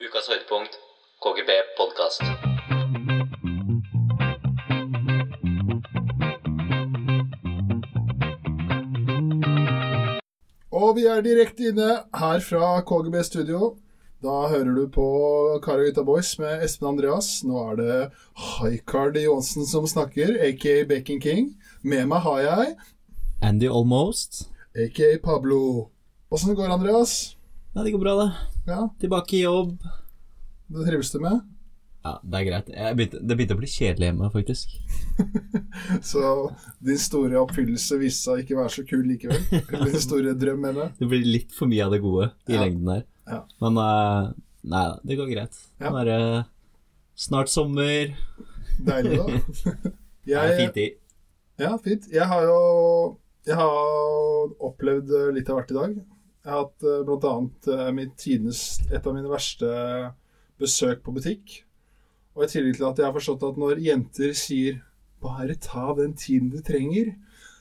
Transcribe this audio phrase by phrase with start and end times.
[0.00, 0.76] Ukas høydepunkt
[1.20, 2.22] KGB podkast.
[10.72, 13.74] Og vi er direkte inne her fra KGB studio.
[14.24, 15.04] Da hører du på
[15.64, 17.28] Kari og Gutta Boys med Espen Andreas.
[17.44, 17.98] Nå er det
[18.56, 21.50] Haikard Johansen som snakker, aka Bacon King.
[21.82, 22.72] Med meg har jeg
[23.42, 24.46] Andy Almost.
[24.72, 25.90] aka Pablo.
[26.32, 27.36] Åssen går Andreas?
[27.74, 28.30] Ja, det går bra, det.
[28.66, 29.76] Ja, Tilbake i jobb.
[30.70, 31.40] Det trives du med?
[32.04, 32.68] Ja, det er greit.
[32.72, 34.72] Jeg begynte, det begynte å bli kjedelig hjemme, faktisk.
[36.10, 36.22] Så
[36.80, 39.42] din store oppfyllelse viste seg ikke være så kul likevel.
[39.84, 40.94] Din store drøm, mener jeg.
[41.02, 42.62] Det blir litt for mye av det gode i Ja.
[42.64, 43.02] lengden der.
[43.30, 43.40] Ja.
[43.62, 44.30] Men eh,
[44.72, 45.60] nei da, det går greit.
[45.82, 45.92] Ja.
[45.92, 46.16] Bare
[47.20, 48.14] snart sommer.
[48.80, 49.92] Deilig, da.
[50.24, 50.88] Det er fint i.
[51.60, 52.08] Ja, fint.
[52.10, 52.60] Jeg har jo
[53.46, 55.94] jeg har opplevd litt av hvert i dag.
[56.40, 57.32] Jeg har hatt bl.a.
[57.74, 59.70] eh, mitt tidenes, et av mine verste
[60.60, 61.58] besøk på butikk.
[62.36, 64.80] Og i tillegg til at jeg har forstått at når jenter sier
[65.20, 67.12] 'bare ta den tiden du trenger',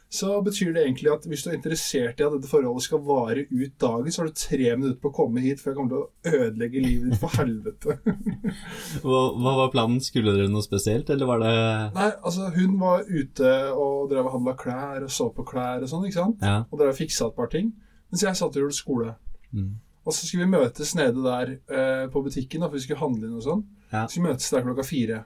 [0.09, 3.43] så betyr det egentlig at hvis du er interessert i at dette forholdet skal vare
[3.45, 5.99] ut dagen, så har du tre minutter på å komme hit, for jeg kommer til
[6.01, 7.97] å ødelegge livet ditt for helvete.
[9.05, 9.99] Hva, hva var planen?
[10.01, 11.53] Skulle dere noe spesielt, eller var det
[11.93, 15.91] Nei, altså hun var ute og drev og handla klær og så på klær og
[15.91, 16.41] sånn, ikke sant?
[16.41, 16.63] Ja.
[16.71, 17.69] Og drev og fiksa et par ting.
[18.09, 19.13] Mens jeg satt og gjorde skole.
[19.51, 19.75] Mm.
[20.05, 23.27] Og så skulle vi møtes nede der eh, på butikken, da, for vi skulle handle
[23.27, 23.61] inn og sånn.
[23.91, 24.07] Ja.
[24.07, 25.19] Så vi møtes der klokka fire.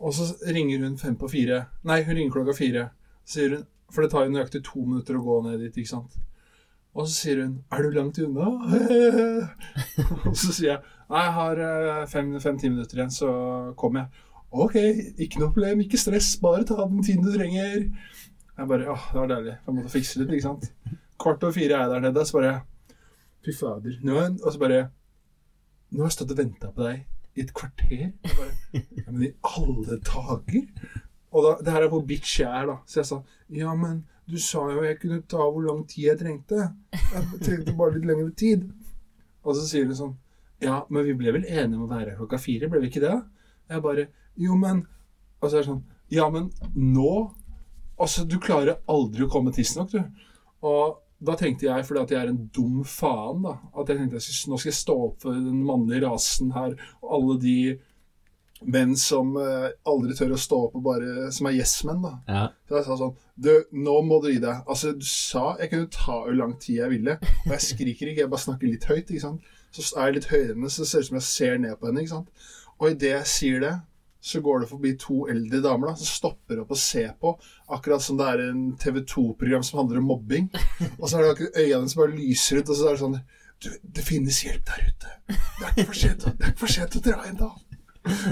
[0.00, 1.64] Og så ringer hun fem på fire.
[1.88, 2.88] Nei, hun ringer klokka fire.
[3.24, 5.90] Så sier hun, For det tar jo nøyaktig to minutter å gå ned dit, ikke
[5.90, 6.12] sant.
[6.94, 8.46] Og så sier hun 'Er du langt unna?'
[10.30, 13.30] og så sier jeg 'Nei, jeg har eh, fem-ti minutter igjen, så
[13.76, 14.08] kommer jeg'.
[14.52, 14.76] 'Ok,
[15.18, 17.90] ikke noe problem, ikke stress, bare ta den tiden du trenger'.
[18.58, 19.56] Jeg bare, 'Å, det var deilig.
[19.66, 20.70] Jeg måtte fikse litt, ikke sant.
[21.20, 22.54] Kvart over fire er jeg der nede, så bare
[23.44, 23.96] Fy fader.
[24.04, 24.80] Nå er, og så bare
[25.90, 27.06] Nå har jeg stått og venta på deg
[27.38, 28.10] i et kvarter.
[28.26, 30.64] Bare, ja, men i alle dager?
[31.30, 32.76] Og da, det her er hvor bitch jeg er, da.
[32.90, 33.20] Så jeg sa
[33.54, 36.68] ja, men du sa jo jeg kunne ta hvor lang tid jeg trengte.
[36.94, 38.68] Jeg trengte bare litt lengre tid.
[39.42, 40.16] Og så sier hun sånn
[40.60, 43.02] Ja, men vi ble vel enige om å være her klokka fire, ble vi ikke
[43.02, 43.14] det?
[43.70, 44.82] Jeg bare Jo, men
[45.40, 47.30] Og så er det sånn Ja, men nå
[48.00, 50.28] Altså, du klarer aldri å komme tidsnok, du.
[50.64, 54.20] Og da tenkte jeg, fordi at jeg er en dum faen, da, at jeg tenkte
[54.50, 57.56] nå skal jeg stå opp for den mannlige rasen her, og alle de
[58.60, 62.10] menn som eh, aldri tør å stå opp og bare Som er yes-menn, da.
[62.28, 62.42] Ja.
[62.68, 64.66] Så jeg sa sånn Du, nå må du gi deg.
[64.68, 67.16] Altså, du sa jeg kunne ta hvor lang tid jeg ville.
[67.46, 69.06] Og jeg skriker ikke, jeg bare snakker litt høyt.
[69.08, 69.46] ikke sant?
[69.72, 71.78] Så er jeg litt høyere enn henne, så det ser ut som jeg ser ned
[71.80, 72.04] på henne.
[72.04, 72.50] ikke sant?
[72.80, 73.72] Og idet jeg sier det,
[74.20, 77.34] så går det forbi to eldre damer da, som stopper opp og ser på.
[77.72, 80.50] Akkurat som det er en TV 2-program som handler om mobbing.
[80.98, 83.20] Og så er det akkurat øynene som bare lyser ut, og så er det sånn
[83.60, 85.10] Du, det finnes hjelp der ute.
[85.28, 87.50] Det er ikke for sent, å- det er ikke for sent å dra inn, da.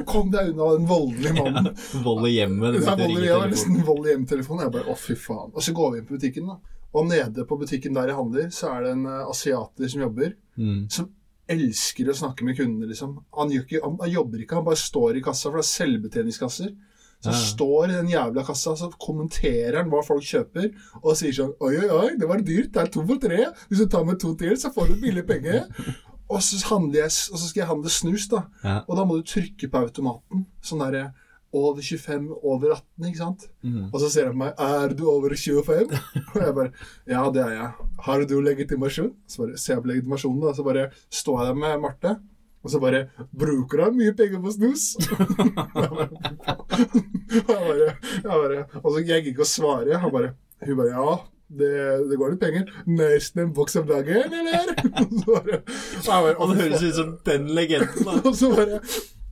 [0.09, 1.67] Kom deg unna den voldelige mannen.
[2.05, 2.79] Vold i hjemmet.
[2.79, 3.51] Det Det vold i hjemmet.
[3.53, 4.63] nesten vold i hjemmetelefonen.
[4.65, 5.51] Jeg bare, å fy faen.
[5.53, 6.57] Og så går vi inn på butikken, da.
[6.97, 10.33] Og nede på butikken der jeg handler, så er det en eh, asiater som jobber.
[10.57, 10.81] Mm.
[10.97, 11.11] Som
[11.49, 13.17] elsker å snakke med kundene, liksom.
[13.39, 16.73] Han, ikke, han, han jobber ikke, han bare står i kassa, for det er selvbetjeningskasser.
[17.19, 17.47] Så han Ja.
[17.51, 20.69] står i den jævla kassa, så kommenterer han hva folk kjøper,
[21.03, 22.71] og sier sånn Oi, oi, oi, det var dyrt.
[22.73, 23.41] Det er to for tre.
[23.69, 25.65] Hvis du tar med to til, så får du billig penger.
[26.29, 26.59] Og så,
[26.93, 28.43] jeg, og så skal jeg handle snus, da.
[28.63, 28.83] Ja.
[28.87, 30.43] Og da må du trykke på automaten.
[30.61, 31.15] Sånn derre
[31.53, 33.47] over 25, over 18, ikke sant?
[33.65, 33.89] Mm.
[33.93, 36.01] Og så ser han på meg 'Er du over 25?'
[36.35, 36.73] Og jeg bare
[37.07, 37.73] 'Ja, det er jeg'.
[38.05, 40.53] 'Har du legitimasjon?' Så bare ser jeg på legitimasjonen, da.
[40.53, 42.17] Så bare står jeg der med Marte.
[42.65, 45.05] Og så bare 'Bruker han mye penger på snus?' Og
[47.39, 49.99] jeg bare, jeg bare Og så jeg gikk ikke å svare.
[49.99, 50.35] Han bare
[50.67, 51.19] Hun bare 'Ja'.
[51.49, 52.65] Det, det går litt penger.
[52.87, 54.75] Nesten en boks om dagen, eller?
[55.01, 55.61] Og så bare,
[55.97, 58.21] og bare, Og det høres ut som den legenden, da.
[58.21, 58.81] og så bare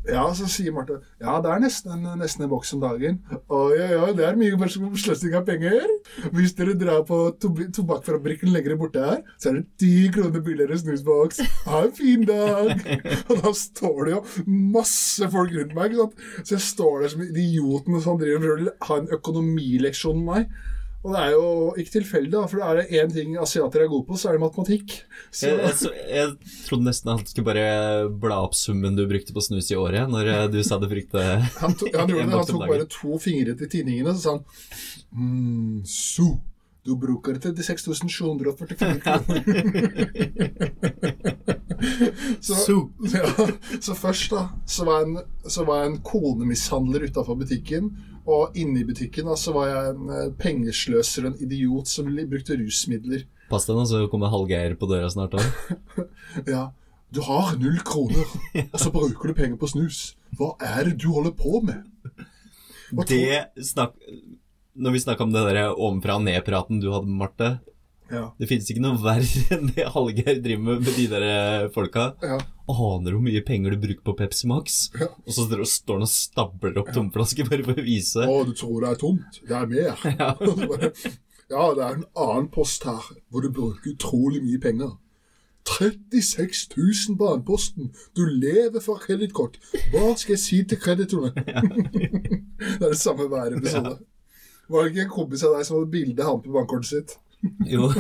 [0.07, 3.17] Ja, så sier Marte Ja, det er nesten en, nesten en boks om dagen.
[3.51, 5.89] Oi, oi, oi, det er mye sløsing av penger.
[6.37, 10.79] Hvis dere drar på tob- tobakksfabrikken lenger borte her, så er det ti kroner billigere
[10.79, 11.43] snusboks.
[11.67, 12.71] Ha en fin dag.
[13.33, 14.23] Og da står det jo
[14.77, 16.25] masse folk rundt meg, ikke sant.
[16.47, 20.33] Så jeg står der som idioten som driver og prøver å ha en økonomileksjon med
[20.33, 20.57] meg.
[21.05, 21.45] Og det er jo
[21.79, 24.43] ikke tilfeldig, da, for er det én ting asiater er gode på, så er det
[24.43, 24.89] matematikk.
[25.31, 25.73] Så, Jeg, jeg,
[26.11, 26.27] jeg
[26.67, 27.67] trodde nesten han skulle bare
[28.25, 31.23] bla opp summen du brukte på snus i året, når eh, du sa du brukte
[31.61, 34.43] Han, to, han gjorde det, han tok bare to fingre til tinningene, så sa han
[35.15, 36.27] mm, Så,
[36.87, 39.39] du bruker 36 744 kroner.
[42.41, 42.91] så, Så.
[43.15, 43.47] ja,
[43.81, 45.19] så først da, så var jeg en,
[45.51, 47.91] så var jeg en konemishandler utafor butikken,
[48.27, 52.09] og inne i butikken da, så var jeg en eh, pengesløser og en idiot som
[52.31, 53.27] brukte rusmidler.
[53.51, 56.07] Pass deg nå, så kommer Hallgeir på døra snart òg.
[56.53, 56.71] Ja,
[57.15, 58.27] Du har null kroner,
[58.73, 60.17] og så bruker du penger på snus.
[60.37, 61.87] Hva er det du holder på med?
[62.91, 63.95] Hva Det snakk...
[64.77, 67.47] Når vi snakka om det der ovenfra og ned-praten du hadde med Marte
[68.13, 68.27] Ja.
[68.39, 72.11] Det finnes ikke noe verre enn det Hallgeir driver med med de der eh, folka.
[72.23, 72.39] Ja.
[72.71, 74.79] Aner hvor mye penger du bruker på Pepsi Max?
[74.99, 75.09] Ja.
[75.27, 78.27] Og så står står han og stabler opp tomflasker bare for å vise.
[78.27, 79.41] Å, du tror det er tomt?
[79.47, 80.05] Det er mer.
[80.17, 80.35] Ja.
[81.47, 84.97] Ja, det er en annen post her hvor du bruker utrolig mye penger.
[85.67, 87.93] 36 000 på anposten.
[88.19, 89.61] Du lever for kredittkort.
[89.93, 91.45] Hva skal jeg si til kreditorene?
[91.47, 93.97] det er det samme hver episode.
[94.67, 97.17] Var det ikke en kompis av deg som hadde bilde av han på bankkortet sitt?
[97.67, 97.91] Jo.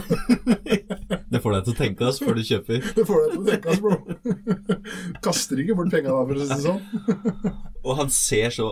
[1.30, 2.82] Det får deg til å tenke oss før du kjøper.
[2.96, 3.96] Det får deg til å tenke, oss, bro.
[5.24, 7.56] Kaster ikke bort penga da, for å si det sånn.
[7.84, 8.68] Og han ser så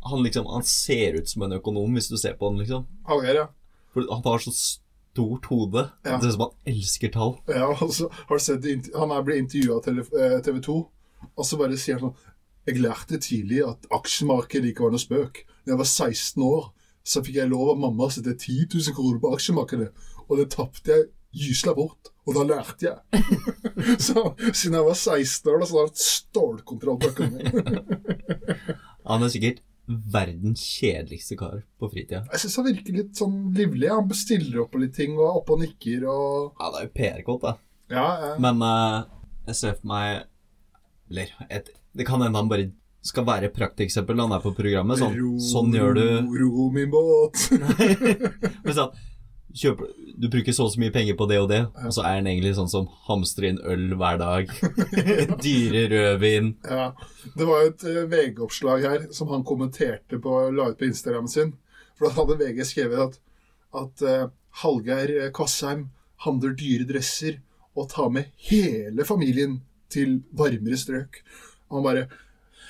[0.00, 2.86] han, liksom, han ser ut som en økonom hvis du ser på han, liksom.
[3.08, 3.48] Hallgeir, ja.
[3.92, 5.86] For han har så stort hode.
[6.06, 6.16] Ja.
[6.16, 7.36] Det ser ut som han elsker tall.
[7.50, 10.76] Ja, altså, har du sett Han er blitt intervjua av TV 2,
[11.34, 12.28] og så bare sier han sånn
[12.68, 15.42] Jeg lærte tidlig at aksjemarkedet ikke var noe spøk.
[15.64, 16.70] Da jeg var 16 år,
[17.06, 19.88] så fikk jeg lov av mamma å sette 10 000 kroner på aksjemarkedet,
[20.28, 22.10] og det tapte jeg gysla bort.
[22.28, 23.24] Og da lærte jeg.
[24.06, 27.82] så siden jeg var 16 år, da, så har jeg hatt stålkontroll på økonomien.
[29.10, 32.22] Han er sikkert verdens kjedeligste kar på fritida.
[32.30, 33.88] Jeg syns han virker litt sånn livlig.
[33.90, 36.84] Han bestiller opp på litt ting, og er oppe og nikker og Ja, det er
[36.84, 37.54] jo PR-kåt, da.
[37.90, 38.28] Ja, ja.
[38.42, 39.08] Men uh,
[39.48, 40.28] jeg ser for meg
[41.10, 42.68] Eller et, det kan hende han bare
[43.06, 45.00] skal være prakteksempel når han er på programmet.
[45.00, 46.04] Sånn, Ro, sånn gjør du
[46.42, 47.46] Ro min båt.
[48.66, 48.98] Men sånn,
[49.56, 49.88] kjøper,
[50.20, 52.28] Du bruker så og så mye penger på det og det, og så er han
[52.28, 54.52] egentlig sånn som hamstrer inn øl hver dag.
[55.46, 56.52] Dyre rødvin.
[56.68, 56.90] Ja,
[57.36, 61.32] Det var jo et eh, VG-oppslag her som han kommenterte på la ut på Instagrammen
[61.32, 61.54] sin.
[61.96, 63.18] For da hadde VG skrevet at,
[63.76, 64.28] at uh,
[64.62, 65.88] Hallgeir Kvassheim
[66.24, 67.40] handler dyre dresser
[67.78, 69.60] og tar med hele familien
[69.92, 71.22] til varmere strøk.
[71.70, 72.08] Og han bare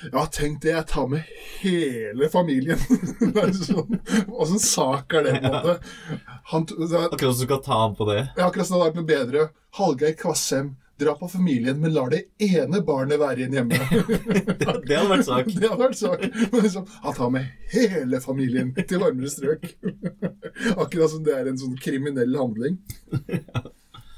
[0.09, 1.27] Ja, tenk det, jeg tar med
[1.61, 2.79] hele familien.
[3.61, 3.99] Sånn,
[4.31, 5.75] Åssen sak er det, på en måte?
[6.51, 8.21] Han, det Akkurat som du skal ta ham på det.
[8.37, 9.49] ja, akkurat som det hadde vært noe bedre.
[9.77, 10.71] Hallgeir Kvassem
[11.01, 13.77] drar på familien, men lar det ene barnet være igjen hjemme.
[14.87, 15.51] Det hadde vært sak.
[15.57, 16.25] Det hadde vært sak.
[16.51, 19.65] Men liksom, han tar med hele familien til varmere strøk.
[20.75, 22.77] Akkurat som det er en sånn kriminell handling.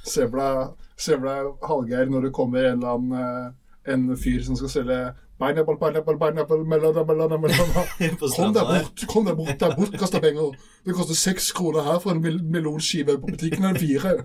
[0.04, 3.52] Se for deg, Hallgeir når det kommer en eller annen eh,
[3.94, 5.00] en fyr som skal selge
[5.44, 7.74] pineapple, pineapple, pineapple, melon, melon, melon.
[8.38, 10.56] Kom deg bort, kom deg bort, det er bortkasta penger.
[10.88, 13.20] Det koster seks kroner her for en mel melonskive.
[13.22, 14.16] På butikken er det fire.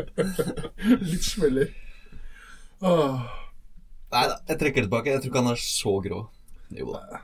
[1.10, 1.68] Litt smellig.
[2.80, 3.20] Åh.
[4.10, 5.12] Nei da, jeg trekker tilbake.
[5.12, 6.22] Jeg tror ikke han er så grå.
[6.74, 7.20] Jo da.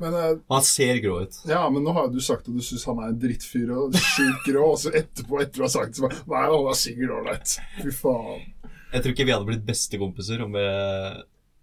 [0.00, 1.36] Men eh, Han ser grå ut.
[1.48, 4.46] Ja, men nå har du sagt at du syns han er en drittfyr og sjukt
[4.48, 7.12] grå, og så etterpå, etter du har sagt det, så bare Nei, han er sikkert
[7.18, 7.56] ålreit.
[7.82, 8.46] Fy faen.
[8.90, 10.64] Jeg tror ikke vi hadde blitt bestekompiser om vi,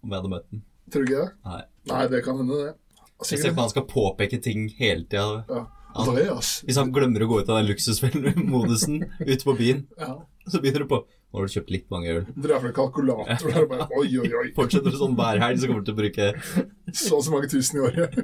[0.04, 0.62] om vi hadde møtt den.
[0.92, 1.32] Tror du ikke det?
[1.48, 1.62] Nei.
[1.92, 2.72] Nei, det kan hende, det.
[2.72, 3.54] Jeg ser for Sikkert.
[3.56, 5.44] meg han skal påpeke ting hele tida.
[5.48, 5.66] Ja.
[5.98, 8.98] Hvis han glemmer å gå ut av den luksusmodusen
[9.32, 10.12] ute på byen, Ja.
[10.46, 12.22] så begynner du på Nå har du kjøpt litt mange øl.
[12.40, 14.46] Drar fra kalkulator og bare Oi, oi, oi.
[14.56, 16.28] Fortsetter du sånn hver helg, så kommer du til å bruke
[17.02, 18.14] Så og så mange tusen i året.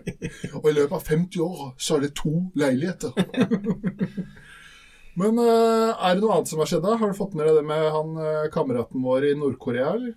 [0.62, 3.12] Og i løpet av 50 år så er det to leiligheter.
[5.20, 6.96] Men eh, er det noe annet som har skjedd, da?
[6.98, 10.16] Har du fått med deg det med han eh, kameraten vår i Nord-Korea, eller?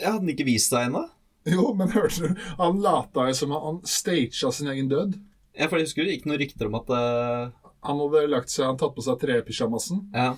[0.00, 1.06] Jeg hadde den ikke vist deg ennå.
[1.48, 2.44] Jo, men hørte du?
[2.58, 5.16] Han lata jo som han stagea sin egen død.
[5.56, 7.70] Ja, for jeg husker det gikk noen rykter om at uh...
[7.88, 10.02] Han hadde lagt seg, han tatt på seg trepysjamasen.
[10.12, 10.34] Ja.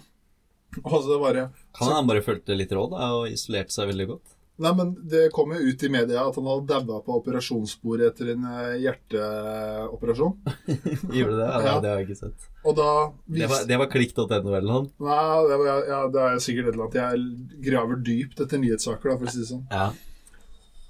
[0.83, 4.37] Og så bare Kan han bare fulgte litt råd da, og isolerte seg veldig godt.
[4.63, 8.33] Nei, men det kom jo ut i media at han hadde daua på operasjonsbordet etter
[8.35, 10.37] en eh, hjerteoperasjon.
[11.19, 11.49] Gjorde det?
[11.49, 11.75] Ja, Ja.
[11.83, 12.47] Det har jeg ikke sett.
[12.63, 12.89] Og da
[13.27, 14.87] Det var, det var klikk.no eller noe?
[15.03, 17.03] Nei, det, var, ja, det er sikkert et eller annet.
[17.03, 19.67] Jeg graver dypt etter nyhetssaker, da, for å si det sånn.
[19.73, 19.91] Ja.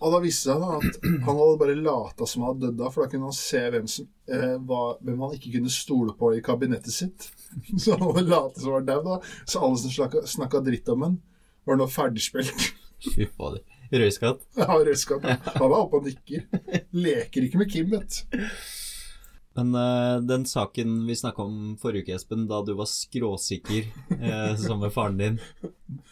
[0.03, 2.91] Og da viste det seg at han hadde bare lata som han hadde dødd av,
[2.93, 6.33] for da kunne han se hvem, som, eh, var, hvem han ikke kunne stole på
[6.35, 7.29] i kabinettet sitt.
[7.83, 9.19] Så han hadde lata som han var dau, da.
[9.47, 11.21] Så alle som snakka, dritt om han,
[11.69, 12.73] var nå ferdigspilt.
[13.03, 13.63] Fy fader.
[13.93, 14.47] Røyskatt.
[14.57, 15.27] Ja, rødskatt.
[15.59, 16.47] Han var oppe og nikker.
[16.97, 18.23] Leker ikke med Kim, vet.
[19.53, 24.55] Men uh, den saken vi snakka om forrige uke, Espen, da du var skråsikker uh,
[24.57, 25.37] sammen med faren din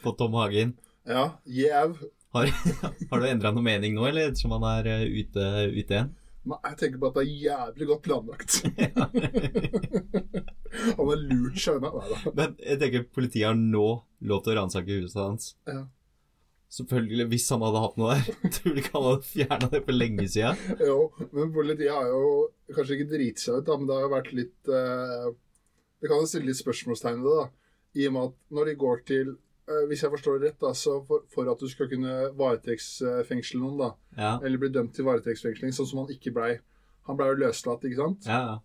[0.02, 0.74] på Tom Hagen
[1.08, 1.96] Ja, jæv.
[2.36, 2.52] Har,
[3.10, 6.12] har du endra noe mening nå, eller ettersom han er uh, ute, ute igjen?
[6.50, 8.60] Nei, jeg tenker på at det er jævlig godt planlagt.
[10.96, 11.90] Han har lurt seg unna.
[12.32, 13.88] Men jeg tenker politiet har nå
[14.30, 15.50] lov til å ransake huset hans.
[15.68, 15.82] Ja.
[16.70, 18.34] Selvfølgelig, hvis han hadde hatt noe der.
[18.54, 20.60] Tror du ikke han hadde fjerna det for lenge siden?
[20.86, 20.98] Jo,
[21.34, 22.28] men politiet har jo
[22.76, 25.24] kanskje ikke driti seg ut, da, men det har jo vært litt eh,
[26.00, 27.48] Det kan jo stille litt spørsmålstegn ved det, da.
[27.98, 30.70] I og med at når de går til eh, hvis jeg forstår det rett, da,
[30.78, 33.90] så for, for at du skal kunne varetektsfengsle noen, da,
[34.22, 34.32] Ja.
[34.38, 36.52] eller bli dømt til varetektsfengsling, sånn som han ikke blei
[37.08, 38.26] Han blei jo løslatt, ikke sant?
[38.30, 38.56] Ja, ja.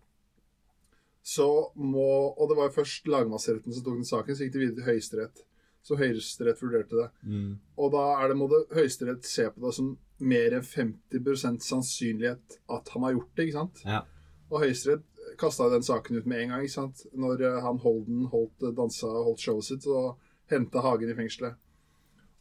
[1.26, 2.06] Så må
[2.38, 4.86] Og det var jo først lagmannsretten som tok den saken, så gikk det videre til
[4.92, 5.42] Høyesterett.
[5.86, 7.08] Så Høyesterett vurderte det.
[7.30, 7.50] Mm.
[7.78, 12.56] Og da er det, må det Høyesterett se på det som mer enn 50% sannsynlighet
[12.74, 13.82] at han har gjort det, ikke sant?
[13.86, 14.00] Ja.
[14.50, 15.04] Og Høyesterett
[15.38, 17.04] kasta den saken ut med en gang, ikke sant?
[17.14, 20.16] Når eh, han Holden holdt, dansa og holdt showet sitt, så
[20.50, 21.56] henta Hagen i fengselet.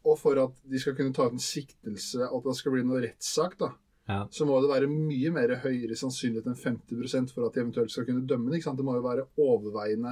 [0.05, 3.01] Og for at de skal kunne ta ut en siktelse, at det skal bli noe
[3.05, 3.71] rettssak, da,
[4.07, 4.19] Ja.
[4.29, 8.05] så må det være mye mer høyere sannsynlighet enn 50 for at de eventuelt skal
[8.05, 8.59] kunne dømme den.
[8.59, 8.77] ikke sant?
[8.77, 10.11] Det må jo være overveiende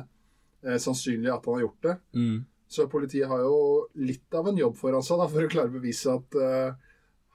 [0.65, 1.97] eh, sannsynlig at han har gjort det.
[2.17, 2.39] Mm.
[2.71, 3.57] Så politiet har jo
[4.01, 6.73] litt av en jobb foran seg da, for å klare å bevise at uh,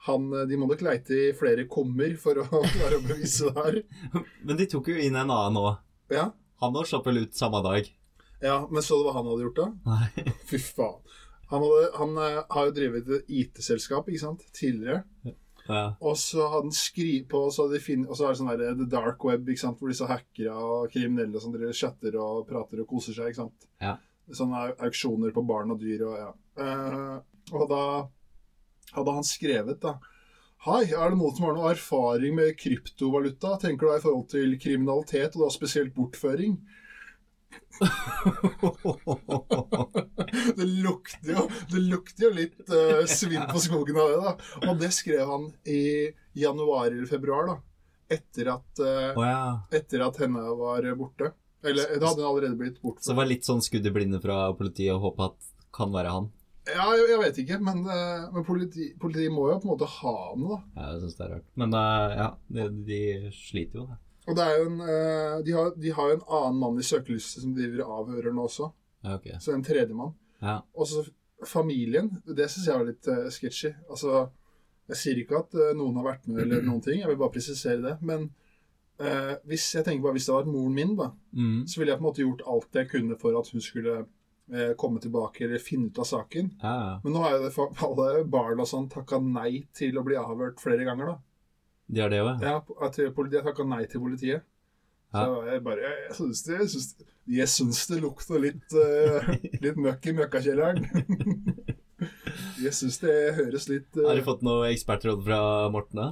[0.07, 3.79] han, de må nok leite i flere kummer for å klare å bevise det her.
[4.47, 5.79] Men de tok jo inn en annen òg.
[6.11, 6.31] Ja,
[6.63, 7.87] Han òg slapp vel ut samme dag.
[8.41, 9.67] ja men så du hva han hadde gjort da?
[9.87, 10.33] Nei.
[10.49, 10.97] Fy faen.
[11.51, 15.03] Han, hadde, han uh, har jo drevet et IT-selskap ikke sant, tidligere.
[15.69, 15.83] Ja.
[16.01, 18.51] Og så hadde han skrevet på, og så, de finn, og så er det sånn
[18.51, 22.47] der, The Dark Web, ikke sant, hvor disse hackere og kriminelle som driver chatter og
[22.49, 23.29] prater og koser seg.
[23.29, 23.67] ikke sant?
[23.83, 23.95] Ja.
[24.35, 26.29] Sånne auksjoner på barn og dyr og ja.
[26.59, 27.17] Uh,
[27.55, 27.83] og da
[28.93, 29.97] hadde han skrevet, da
[30.65, 33.53] Hei, er det noen som har noe erfaring med kryptovaluta?
[33.61, 36.57] Tenker du da i forhold til kriminalitet, og da spesielt bortføring?
[40.59, 44.33] Det lukter jo, det lukter jo litt uh, svinn på skogen av det, da.
[44.67, 46.11] Og det skrev han i
[46.43, 47.55] januar eller februar, da.
[48.19, 49.41] Etter at, uh, oh, ja.
[49.79, 51.31] etter at henne var borte.
[51.65, 54.93] Eller det hadde allerede blitt Så det var litt sånn skudd i blinde fra politiet
[54.95, 56.29] og håpe at kan være han.
[56.69, 59.89] Ja, jeg, jeg vet ikke, men, eh, men politi, politiet må jo på en måte
[59.89, 60.59] ha noe, da.
[60.75, 61.47] Ja, jeg syns det er rart.
[61.61, 63.01] Men eh, ja, de, de
[63.35, 63.99] sliter jo, da.
[64.29, 66.85] Og det er jo en, eh, de, har, de har jo en annen mann i
[66.85, 68.69] søkelyset som driver avhører nå også.
[69.05, 69.39] Ja, okay.
[69.41, 70.13] Så en tredjemann.
[70.43, 70.59] Ja.
[70.77, 71.05] Og så
[71.47, 72.11] familien.
[72.27, 73.71] Det syns jeg var litt uh, sketchy.
[73.87, 74.25] Altså,
[74.91, 77.79] jeg sier ikke at noen har vært med eller noen ting, jeg vil bare presisere
[77.79, 77.93] det.
[78.05, 78.27] Men
[78.99, 81.67] eh, hvis jeg tenker bare hvis det hadde vært moren min, da, Mm.
[81.69, 83.95] så ville jeg på en måte gjort alt jeg kunne for at hun skulle
[84.51, 86.51] eh, komme tilbake eller finne ut av saken.
[86.61, 86.93] ja, ja.
[87.03, 90.59] Men nå har jo det alle barn og sånn takka nei til å bli avhørt
[90.61, 91.17] flere ganger, da.
[91.89, 92.59] De har det òg, ja.
[92.59, 94.43] Ja, de har takka nei til politiet.
[95.09, 96.89] Så jeg bare Jeg, jeg syns det, jeg syns,
[97.39, 99.29] jeg syns det lukter litt, uh,
[99.63, 100.83] litt møkk i møkkakjelleren.
[102.65, 105.39] jeg syns det høres litt uh, Har du fått noe ekspertråd fra
[105.73, 106.09] Morten, da?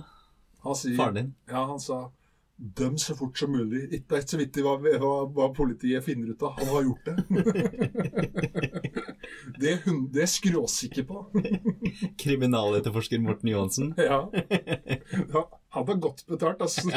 [0.65, 1.29] Han sier Faren din?
[1.51, 2.07] Ja, han sa
[2.57, 3.83] Døm så fort som mulig.
[3.93, 6.55] Ikke så vidt hva, hva, hva politiet finner ut av.
[6.57, 7.15] Han har gjort det.
[9.61, 11.21] det er hun det er skråsikker på.
[12.17, 13.91] Kriminaletterforsker Morten Johansen?
[14.01, 14.23] Ja.
[15.35, 15.43] ja.
[15.77, 16.89] Han har godt betalt, altså.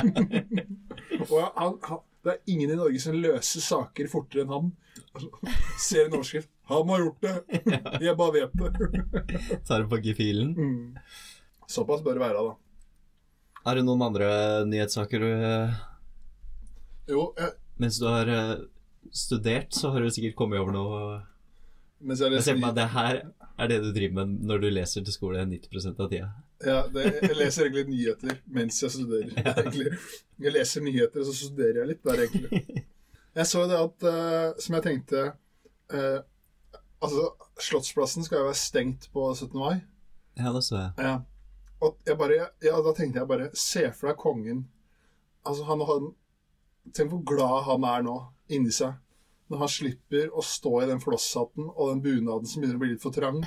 [1.29, 4.73] Og han, han, det er ingen i Norge som løser saker fortere enn han.
[5.81, 8.01] Ser en overskrift 'Han har gjort det'.
[8.07, 9.61] Jeg bare vet det.
[9.67, 10.53] Tar det på gefühlen?
[10.55, 10.97] Mm.
[11.67, 12.55] Såpass bør det være, da.
[13.65, 14.29] Har du noen andre
[14.69, 15.33] nyhetssaker du
[17.11, 18.55] Jo, jeg, Mens du har eh,
[19.13, 21.03] studert, så har du sikkert kommet over noe
[22.01, 23.19] mens jeg Jeg ser på meg det her
[23.61, 26.29] er det du driver med når du leser til skole 90% av tida.
[26.65, 29.35] Ja, det, jeg leser egentlig nyheter mens jeg studerer.
[29.53, 29.93] egentlig.
[30.41, 32.63] Jeg leser nyheter, og så studerer jeg litt der, egentlig.
[33.31, 35.21] Jeg så det at, uh, som jeg tenkte
[35.95, 36.17] uh,
[36.99, 37.29] Altså,
[37.63, 39.55] Slottsplassen skal jo være stengt på 17.
[39.55, 39.77] mai.
[40.35, 40.91] Ja, det så jeg.
[40.99, 41.13] Ja.
[41.81, 44.65] Og jeg bare, ja, da tenkte jeg bare Se for deg kongen.
[45.47, 46.11] Altså, han han,
[46.97, 48.17] Tenk hvor glad han er nå,
[48.53, 48.97] inni seg.
[49.51, 52.93] Når han slipper å stå i den flosshatten og den bunaden som begynner å bli
[52.93, 53.41] litt for trang,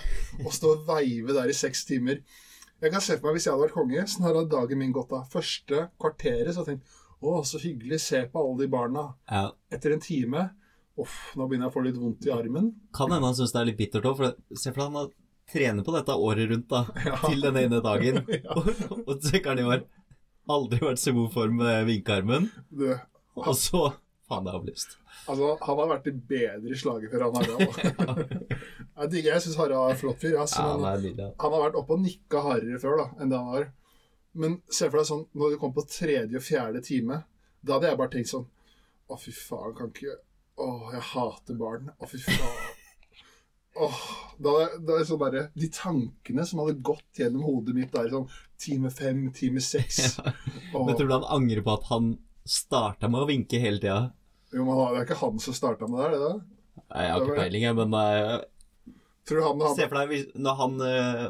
[0.44, 2.20] og stå og veive der i seks timer.
[2.84, 5.16] Jeg kan se for meg hvis jeg hadde vært konge, sånn hadde dagen min gått
[5.16, 5.26] av.
[5.32, 6.84] Første kvarteret så hadde jeg
[7.24, 9.08] å, så hyggelig, se på alle de barna.
[9.32, 9.48] Ja.
[9.74, 10.50] Etter en time
[11.00, 12.68] Uff, nå begynner jeg å få litt vondt i armen.
[12.94, 14.20] Kan hende han syns det er litt bittert òg,
[14.54, 15.08] se for deg han har
[15.54, 16.84] trener på dette året rundt, da.
[17.08, 17.20] Ja.
[17.28, 18.24] Til den ene dagen.
[18.44, 18.58] Ja.
[18.58, 19.76] Og, og så kan det jo
[20.54, 22.50] aldri vært så god form med vinkearmen.
[23.40, 23.92] Og så
[24.24, 24.94] Faen, det er avlyst.
[25.28, 28.32] Altså, han har vært i bedre slaget før han Harald.
[29.02, 30.38] jeg digger, jeg syns Harald er flott fyr.
[30.40, 31.28] Altså, Ja, han, ja.
[31.44, 33.66] han har vært oppe og nikka hardere før da, enn det han har.
[34.40, 37.20] Men se for deg sånn, når du kom på tredje og fjerde time,
[37.62, 38.48] da hadde jeg bare tenkt sånn
[39.12, 40.16] Å, fy faen, kan ikke
[40.64, 41.92] Å, jeg hater barn.
[42.00, 42.73] Å, fy faen.
[43.76, 44.02] Åh,
[44.38, 44.52] da,
[44.86, 48.28] da er sånn bare, De tankene som hadde gått gjennom hodet mitt der, sånn
[48.62, 50.20] time fem, time seks
[50.76, 52.12] Åh, Men tror du han angrer på at han
[52.46, 54.12] starta med å vinke hele tida?
[54.54, 56.34] jo, men Det er ikke han som starta med det, er det da?
[56.84, 58.94] Nei, Jeg har ikke peiling, jeg, men uh,
[59.26, 61.28] Tror du han se for deg når han eh,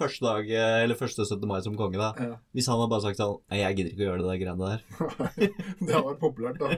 [0.00, 1.46] første dag, eh, eller første 17.
[1.50, 2.10] mai som konge, da.
[2.18, 2.38] Ja.
[2.56, 4.70] Hvis han hadde bare sagt sånn Nei, jeg gidder ikke å gjøre det der greiene
[4.70, 4.80] der.
[5.84, 6.68] det hadde vært populært, da.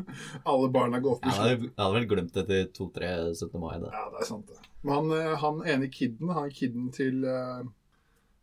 [0.54, 1.66] Alle barna går opp i slutt.
[1.68, 3.54] jeg hadde vel glemt det til to-tre 17.
[3.62, 3.92] mai, da.
[3.94, 4.58] Ja, det er sant, det.
[4.82, 7.38] Men han, eh, han ene kiden, han kiden til Å,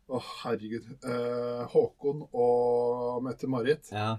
[0.08, 0.86] Å, herregud.
[1.04, 3.90] eh, Håkon og Mette-Marit.
[3.92, 4.14] Ja.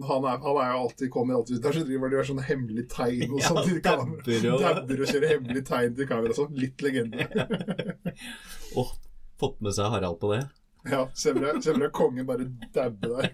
[0.00, 2.44] Han, er, han er jo alltid, kommer alltid ut der, så driver de og sånne
[2.48, 4.52] hemmelige tegn og Ja, sånn til kamera.
[4.62, 6.54] dabber og- kjører hemmelige tegn til kamera og sånn.
[6.56, 7.26] Litt legende.
[8.80, 8.92] Åh,
[9.40, 10.42] fått med seg Harald på det.
[10.88, 13.32] Ja, ser Sevre kongen bare dabbe der.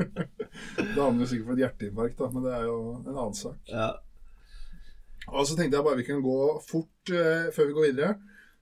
[0.94, 3.58] da handler sikkert for et hjerteinfarkt, da, men det er jo en annen sak.
[3.68, 3.90] Ja.
[5.26, 8.14] Og så tenkte jeg bare vi kan gå fort eh, før vi går videre.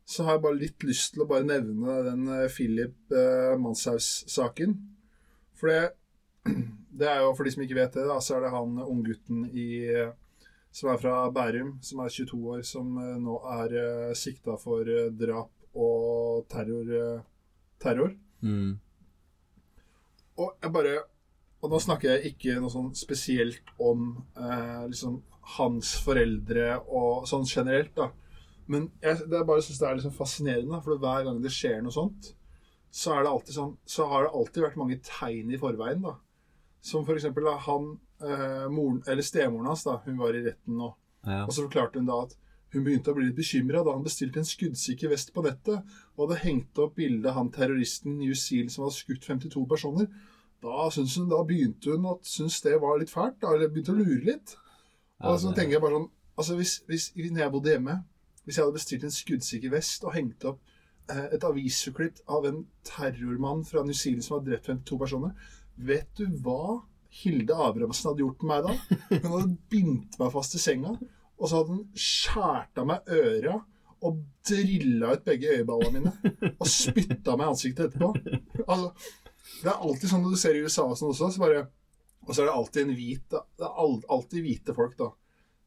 [0.05, 4.75] Så har jeg bare litt lyst til å bare nevne den eh, Philip eh, Manshaus-saken.
[5.61, 5.95] For det,
[6.99, 9.47] det er jo, for de som ikke vet det, da, så er det han unggutten
[9.53, 10.13] i eh,
[10.75, 14.89] som er fra Bærum, som er 22 år, som eh, nå er uh, sikta for
[14.91, 16.91] eh, drap og terror.
[16.99, 17.23] eh,
[17.83, 18.15] terror.
[18.41, 18.79] Mm.
[20.37, 20.95] Og jeg bare
[21.65, 25.23] Og nå snakker jeg ikke noe sånn spesielt om eh, liksom
[25.57, 28.11] hans foreldre og sånn generelt, da.
[28.69, 31.81] Men jeg, det er bare synes det er liksom fascinerende, for hver gang det skjer
[31.85, 32.35] noe sånt,
[32.93, 36.05] så, er det alltid sånn, så har det alltid vært mange tegn i forveien.
[36.05, 36.15] da.
[36.85, 37.91] Som for eksempel da, han,
[38.21, 40.93] eh, moren, eller stemoren hans, da, hun var i retten nå.
[41.25, 41.47] Ja.
[41.47, 42.37] Og så forklarte hun da at
[42.75, 46.25] hun begynte å bli litt bekymra da han bestilte en skuddsikker vest på nettet og
[46.25, 50.09] hadde hengt opp bildet av han terroristen New Zealand som hadde skutt 52 personer.
[50.65, 53.93] Da, synes hun, da begynte hun at synes det var litt fælt, da, eller begynte
[53.93, 54.55] å lure litt.
[55.25, 57.99] Og så tenker jeg bare sånn altså hvis, hvis, Når jeg bodde hjemme,
[58.45, 60.59] hvis jeg hadde bestilt en skuddsikker vest og hengt opp
[61.13, 66.11] eh, et avisutklipp av en terrormann fra New Zealand som hadde drept 52 personer Vet
[66.19, 66.83] du hva
[67.15, 68.99] Hilde Abrahamsen hadde gjort med meg da?
[69.23, 70.97] Hun hadde bindt meg fast i senga,
[71.39, 73.59] og så hadde han skjært av meg øra
[74.05, 76.35] og drilla ut begge øyeballene mine.
[76.61, 78.13] Og spytta meg i ansiktet etterpå.
[78.69, 78.93] Altså,
[79.63, 81.67] det er alltid sånn når du ser i USA og sånn også, så bare
[82.25, 83.43] Og så er det alltid en hvit da.
[83.59, 85.11] Det er alltid hvite folk, da.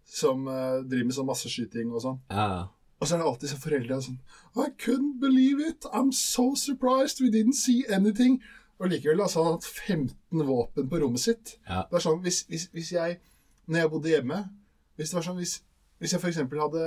[0.08, 2.20] Som uh, driver med sånn masseskyting og sånn.
[2.34, 2.68] Ja.
[2.98, 4.18] Og så er det alltid så foreldra sånn
[4.58, 5.86] I couldn't believe it.
[5.94, 7.22] I'm so surprised.
[7.22, 8.40] We didn't see anything.
[8.78, 11.58] Og likevel altså, han hatt 15 våpen på rommet sitt.
[11.70, 11.84] Ja.
[11.90, 13.20] Det er sånn, hvis, hvis, hvis jeg,
[13.66, 14.42] når jeg bodde hjemme
[14.98, 15.60] Hvis det var sånn, hvis,
[16.02, 16.84] hvis jeg eksempel hadde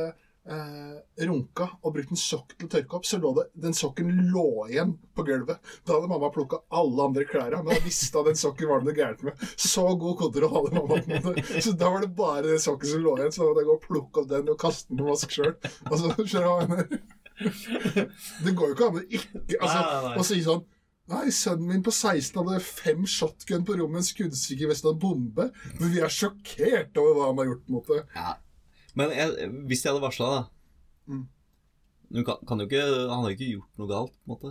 [0.50, 0.96] eh,
[1.28, 4.46] runka og brukt en sokk til å tørke opp, så lå det, den sokken lå
[4.70, 5.60] igjen på gulvet.
[5.86, 8.90] Da hadde mamma plukka alle andre klærne, men da visste at den sokken var det
[8.90, 9.46] noe gærent med.
[9.54, 11.00] Så god kontroll hadde mamma.
[11.28, 11.60] på.
[11.62, 13.78] Så da var det bare den sokken som lå igjen, så da måtte jeg gå
[13.78, 15.54] og plukke opp den og kaste den på vask sjøl.
[15.86, 16.12] Altså?
[18.44, 19.80] Det går jo ikke an å ikke altså,
[20.20, 20.60] å si sånn
[21.10, 25.02] Nei, sønnen min på 16 hadde fem shotgun på rommet, en skuddsikker vest og en
[25.02, 25.48] bombe.
[25.80, 28.04] Men vi er sjokkert over hva han har gjort mot det.
[28.14, 28.36] ja.
[28.98, 30.48] Men jeg, hvis jeg hadde varsla, da
[31.10, 31.26] Mm.
[32.26, 34.50] Kan, kan ikke, Han har jo ikke gjort noe galt, på en måte.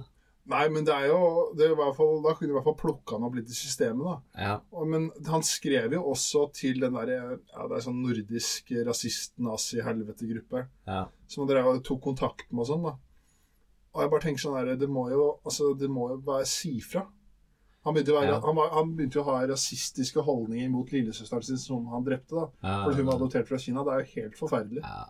[0.49, 1.19] Nei, men det er jo
[1.57, 3.51] det er i hvert fall, Da kunne du i hvert fall plukka han opp litt
[3.51, 4.15] i systemet, da.
[4.41, 4.55] Ja.
[4.73, 10.65] Og, men han skrev jo også til den derre ja, Det er sånn nordisk rasist-nazi-helvete-gruppe
[10.89, 11.03] ja.
[11.29, 12.95] som han tok kontakt med og sånn, da.
[13.99, 16.79] Og jeg bare tenker sånn der, Det må jo altså, det må jo bare si
[16.81, 17.05] fra.
[17.85, 18.39] Han begynte, være, Ja.
[18.43, 22.35] han, var, han begynte å ha rasistiske holdninger mot lillesøsteren sin som han drepte.
[22.35, 22.83] da Ja.
[22.85, 23.83] Fordi hun var adoptert fra Kina.
[23.83, 24.81] Det er jo helt forferdelig.
[24.83, 25.05] Ja.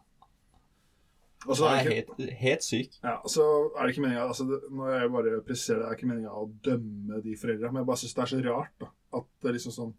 [1.48, 2.98] Og så er det ikke, helt, helt syk.
[3.04, 3.44] ja, så
[3.80, 6.50] er det ikke meninga altså, det- Når jeg bare presiserer det, er ikke meninga å
[6.64, 9.54] dømme de foreldra, men jeg bare syns det er så rart da at det er
[9.54, 9.94] liksom sånn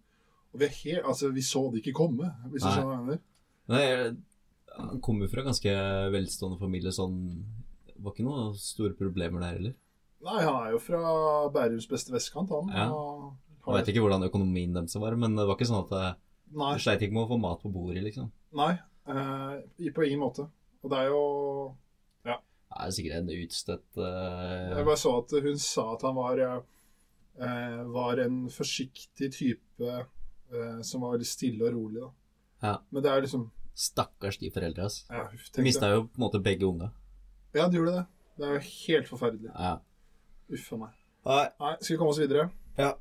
[0.53, 3.07] og vi, er helt, altså, vi så det ikke komme, hvis du skjønner hva jeg
[3.07, 3.21] mener.
[3.69, 4.15] Nei,
[4.77, 5.71] han kommer fra ganske
[6.11, 7.45] velstående familie, sånn
[8.01, 9.77] var ikke noen store problemer der heller.
[10.25, 11.01] Nei, han er jo fra
[11.53, 12.69] Bærums beste vestkant, han.
[12.75, 12.89] Ja.
[13.61, 16.19] Jeg vet ikke hvordan økonomien deres var, men det var ikke sånn at
[16.51, 18.31] Nei, du sleit ikke med å få mat på bordet, liksom.
[18.59, 18.73] nei
[19.07, 20.49] eh, på ingen måte.
[20.81, 21.23] Og det er jo
[22.25, 26.41] Det er sikkert en utstøtt eh, Jeg bare så at hun sa at han var
[26.41, 32.11] eh, Var en forsiktig type eh, som var veldig stille og rolig, da.
[32.63, 32.75] Ja.
[32.91, 33.49] Men det er liksom
[33.81, 35.07] Stakkars de foreldra, ass.
[35.09, 35.29] ja,
[35.65, 36.91] mista jo på en måte begge unga.
[37.55, 38.05] Ja, det gjorde det.
[38.39, 39.51] Det er jo helt forferdelig.
[39.51, 39.73] Ja.
[40.55, 40.91] Uff a meg.
[41.27, 41.47] Nei.
[41.59, 42.45] Nei, skal vi komme oss videre?
[42.79, 42.93] Ja.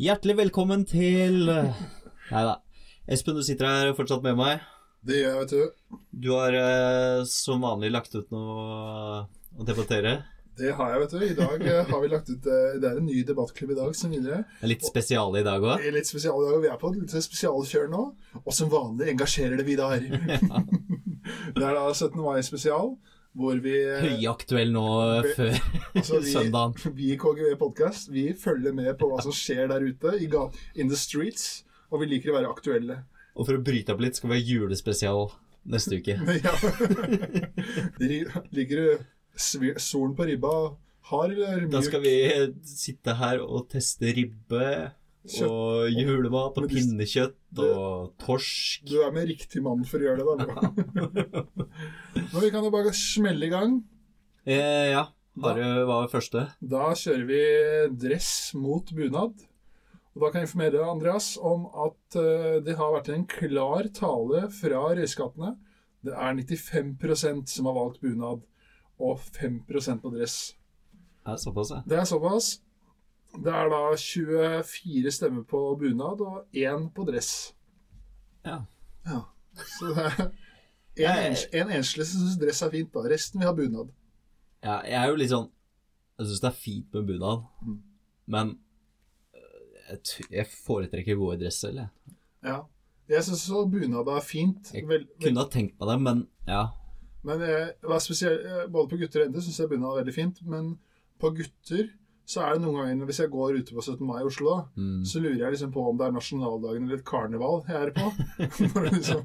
[0.00, 2.56] Hjertelig velkommen til Nei da.
[3.04, 4.64] Espen, du sitter her fortsatt med meg.
[5.04, 5.98] Det gjør jeg, vet du.
[6.24, 9.20] Du har eh, som vanlig lagt ut noe
[9.52, 10.16] å debattere.
[10.56, 11.24] Det har jeg, vet du.
[11.26, 13.96] I dag eh, har vi lagt ut eh, Det er en ny debattklubb i dag
[13.98, 14.38] som videre.
[14.64, 15.84] Er litt spesiale i dag òg.
[15.92, 16.62] Litt spesial i dag.
[16.64, 18.04] Vi er på et spesialkjør nå.
[18.42, 20.00] Og som vanlig engasjerer det Vidar.
[21.56, 22.16] det er da 17.
[22.24, 22.94] mai-spesial,
[23.36, 24.86] hvor vi eh, Høyaktuell nå
[25.36, 25.52] før
[25.92, 26.76] Altså, vi, søndagen.
[26.98, 30.30] vi i KGV Podcast Vi følger med på hva som skjer der ute i
[30.80, 31.66] in the streets.
[31.92, 33.02] Og vi liker å være aktuelle.
[33.36, 35.28] Og for å bryte opp litt, skal vi ha julespesial
[35.68, 36.16] neste uke.
[36.46, 36.54] Ja.
[38.00, 40.52] Ligger det svi- solen på ribba
[41.10, 41.72] hard eller mjuk?
[41.74, 42.14] Da skal vi
[42.66, 44.92] sitte her og teste ribbe
[45.26, 45.50] Kjøtt.
[45.50, 48.84] og julemat og pinnekjøtt du- og torsk.
[48.86, 51.36] Du er med riktig mann for å gjøre det, da.
[52.32, 53.80] Men vi kan jo bare smelle i gang.
[54.46, 55.06] Eh, ja.
[55.36, 56.46] Bare var første?
[56.64, 57.40] Da kjører vi
[58.08, 59.34] dress mot bunad.
[60.16, 63.90] Og da kan jeg informere deg, Andreas, om at eh, det har vært en klar
[63.92, 65.50] tale fra røyskattene.
[66.06, 68.40] Det er 95% som har valgt bunad,
[68.98, 70.54] og 5% på dress.
[71.26, 71.82] Ja, såpass, ja.
[71.88, 72.60] Det er såpass.
[73.36, 77.54] Det er da 24 stemmer på bunad og én på dress.
[78.44, 78.62] ja.
[79.06, 79.20] Ja.
[79.56, 79.86] Så
[80.96, 83.00] det er en, ens, en enslig som syns dress er fint, da.
[83.08, 83.92] Resten vil ha bunad.
[84.64, 85.50] Ja, jeg er jo litt sånn
[86.18, 87.76] Jeg syns det er fint med bunad, Mm.
[88.26, 88.50] men
[89.36, 92.16] øh, jeg, jeg foretrekker vår dress selv, jeg.
[92.44, 92.58] Ja.
[93.08, 94.72] Jeg syns bunad er fint.
[94.74, 96.62] Jeg Vel, vel, Kunne ha tenkt meg det, men ja.
[97.26, 97.68] Men jeg,
[98.06, 100.42] spesielt, eh, både på gutter og jenter syns jeg bunad er veldig fint.
[100.46, 100.74] Men
[101.20, 101.88] på gutter
[102.26, 104.00] så er det noen ganger Hvis jeg går ute på 17.
[104.02, 105.04] mai i Oslo, Mm.
[105.06, 108.08] så lurer jeg liksom på om det er nasjonaldagen eller et karneval jeg er på.
[108.74, 109.20] når, det liksom,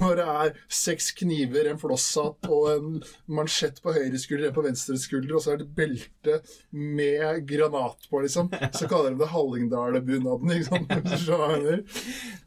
[0.00, 2.88] når det er seks kniver, en flosshatt og en
[3.28, 6.38] mansjett på høyre skulder, en på venstre skulder, og så er det belte
[6.72, 8.48] med granat på, liksom.
[8.72, 10.88] Så kaller de det Hallingdalbunaden, ikke sant?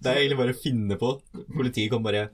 [0.02, 1.14] Det er egentlig bare å finne på.
[1.54, 2.32] Politiet kan bare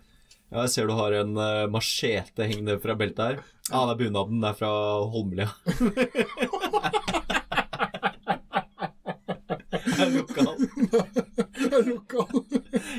[0.56, 3.39] Ja, jeg ser du har en uh, machete hengende fra beltet her.
[3.68, 4.39] Ja, det er bunaden.
[4.39, 4.70] Det er fra
[5.12, 5.50] Holmlia.
[9.86, 10.58] Det er lokal.
[11.56, 12.39] Det er lokal.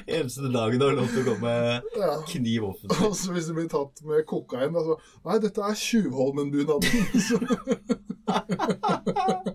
[0.07, 2.13] Eneste dagen du har lov til å gå med Ja.
[2.29, 2.99] kniv offentlig.
[3.09, 6.93] Altså Hvis du blir tatt med kokain altså, Nei, dette er Tjuvholmen-bunaden.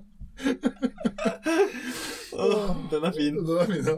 [2.92, 3.40] Den er fin.
[3.48, 3.98] Den er fin, ja.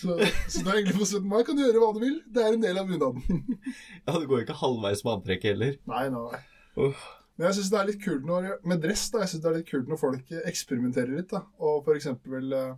[0.00, 0.16] Så,
[0.48, 1.26] så det er egentlig på 17.
[1.30, 2.20] mai kan du gjøre hva du vil.
[2.34, 3.42] Det er en del av bunaden.
[4.06, 5.76] Ja, Du går ikke halvveis med antrekket heller.
[5.90, 6.40] Nei, nei.
[6.86, 7.02] Uff.
[7.38, 9.54] Men jeg synes det er litt kult når, med dress da, jeg synes det er
[9.60, 11.30] litt kult når folk eksperimenterer litt.
[11.32, 12.10] da, Og f.eks.
[12.28, 12.74] Uh,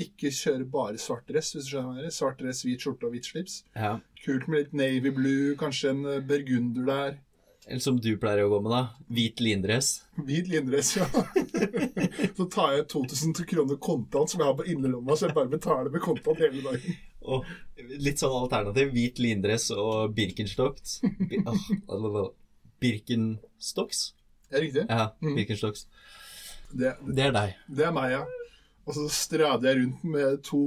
[0.00, 1.50] ikke kjøre bare svart dress.
[1.54, 2.12] hvis du skjønner det.
[2.16, 3.58] Svart dress, hvit skjorte og hvit slips.
[3.76, 3.98] Ja.
[4.24, 7.18] Kult med litt navy blue, kanskje en eh, burgunder der.
[7.70, 8.80] Eller som du pleier å gå med, da.
[9.14, 9.90] Hvit lindress.
[10.26, 11.06] Hvit lindress, ja.
[12.36, 15.92] så tar jeg 2000 kroner kontant som jeg har på innerlomma, så jeg bare betaler
[15.94, 16.98] med kontant hele dagen.
[17.30, 17.46] Og
[18.02, 18.90] litt sånn alternativ.
[18.96, 20.98] Hvit lindress og Birkenstocks.
[22.80, 24.02] Birkenstocks?
[24.50, 24.86] Det er riktig.
[24.88, 25.86] Ja, Birkenstocks.
[25.86, 25.86] Birkenstocks.
[26.70, 27.56] Det, Det er deg.
[27.66, 28.24] det er meg, ja.
[28.90, 30.58] Og så strader jeg rundt med to,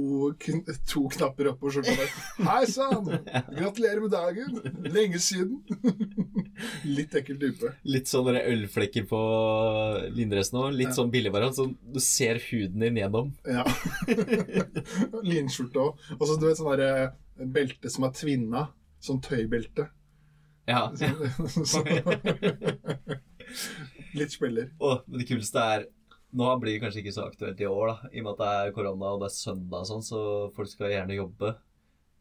[0.88, 2.06] to knapper oppå skjorta.
[2.46, 3.10] Hei sann!
[3.52, 4.54] Gratulerer med dagen!
[4.88, 5.58] Lenge siden.
[6.96, 7.74] Litt ekkel type.
[7.84, 9.20] Litt sånn ølflekker på
[10.16, 10.70] lindressen òg.
[10.78, 10.96] Litt Ja.
[11.02, 11.58] sånn billigvariant.
[11.58, 13.28] Sånn du ser huden din gjennom.
[13.44, 13.66] Ja.
[15.34, 16.08] Linskjorte òg.
[16.16, 18.64] Og så du vet sånn derre belte som er tvinna.
[19.04, 19.90] Sånn tøybelte.
[20.64, 20.86] Ja.
[21.68, 21.82] Så,
[24.16, 24.70] litt spiller.
[24.80, 25.84] Åh, men det kuleste er
[26.34, 28.50] Nå blir det kanskje ikke så aktuelt i år, da, i og med at det
[28.54, 30.20] er korona og det er søndag og sånn, så
[30.56, 31.54] folk skal gjerne jobbe.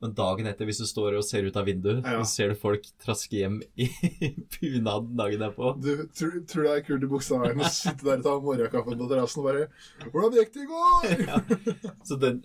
[0.04, 2.18] Men dagen etter, hvis du står og ser ut av vinduet, Ja.
[2.20, 3.88] så ser du folk traske hjem i
[4.58, 5.72] bunad dagen derpå.
[5.80, 9.08] Du tror, tror det er kult i Bogstadveien å sitte der og ta morgenkaffen på
[9.08, 9.70] terrassen og bare
[10.12, 11.40] 'Hvordan gikk det i går?' ja.
[12.04, 12.44] Så den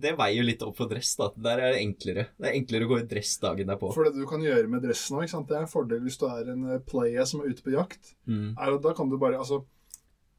[0.00, 1.30] Det veier jo litt opp for dress, da.
[1.36, 2.26] Der er det enklere.
[2.40, 3.90] Det er enklere å gå i dress dagen derpå.
[3.92, 6.48] For det du kan gjøre med dressen òg, det er en fordel hvis du er
[6.50, 8.14] en eh, player som er ute på jakt.
[8.26, 8.54] Mm.
[8.58, 9.60] Er da kan du bare Altså,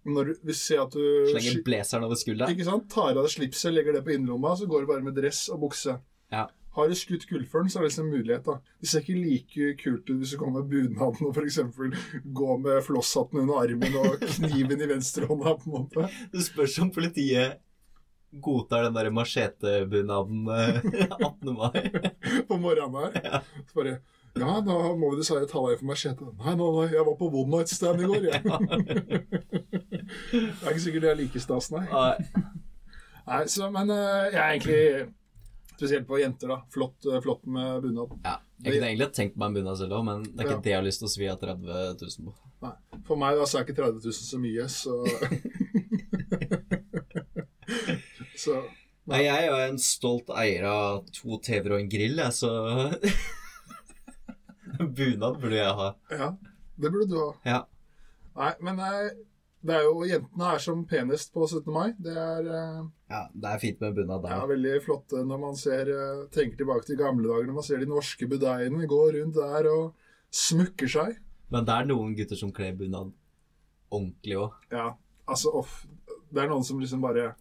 [0.06, 2.54] når du vi ser at du Slenger blazeren over skulderen.
[2.56, 2.88] Ikke sant?
[2.90, 5.62] Tar av deg slipset, legger det på innerlomma, så går du bare med dress og
[5.68, 5.98] bukse.
[6.34, 6.48] Ja.
[6.72, 8.46] Har du skutt gullfuglen, så er det liksom en mulighet.
[8.48, 8.54] da.
[8.80, 11.60] Det ser ikke like kult ut hvis du kommer med bunaden og f.eks.
[12.40, 15.58] går med flosshatten under armen og kniven i venstrehånda.
[15.60, 16.08] på en måte.
[16.32, 17.60] Det spørs om politiet
[18.32, 20.78] godtar den der machetebunaden eh,
[21.20, 21.54] 18.
[21.58, 21.92] mai.
[22.48, 23.42] på morgenen her.
[23.68, 23.98] Så bare
[24.40, 26.24] Ja, da må vi dessverre ta deg for machete.
[26.40, 28.42] Nei, nei, nei, jeg var på one night stand i går, jeg.
[30.32, 31.84] det er ikke sikkert det er like stas, nei.
[31.92, 32.16] Nei.
[33.28, 34.84] nei så, men eh, jeg er egentlig
[35.82, 36.60] Spesielt på jenter, da.
[36.70, 38.12] Flott, eh, flott med bunad.
[38.22, 40.62] Ja, jeg kunne egentlig tenkt meg en bunad selv òg, men det er ikke Ja.
[40.62, 42.32] det jeg har lyst til å svi av 30 000 på.
[42.68, 42.76] Nei.
[43.08, 44.94] For meg da, så er ikke 30 000 så mye, så
[48.44, 48.54] Så
[49.10, 52.54] Nei, jeg er jo en stolt eier av to TV-er og en grill, jeg, så
[54.98, 55.90] Bunad burde jeg ha.
[56.12, 56.32] ja.
[56.82, 57.28] Det burde du ha.
[57.46, 57.60] Ja.
[58.40, 59.12] Nei, men eh,
[59.62, 61.68] det er jo Jentene er som penest på 17.
[61.74, 61.92] mai.
[62.02, 62.80] Det er eh,
[63.12, 66.88] ja, det er fint med bunad Ja, veldig flotte når man ser, eh, tenker tilbake
[66.88, 69.92] til gamle dager, når man ser de norske budeiene gå rundt der og
[70.32, 71.20] smukker seg.
[71.52, 73.12] Men det er noen gutter som kler bunad
[73.92, 74.58] ordentlig òg.
[74.72, 74.94] Ja,
[75.28, 75.82] altså off,
[76.32, 77.34] Det er noen som liksom bare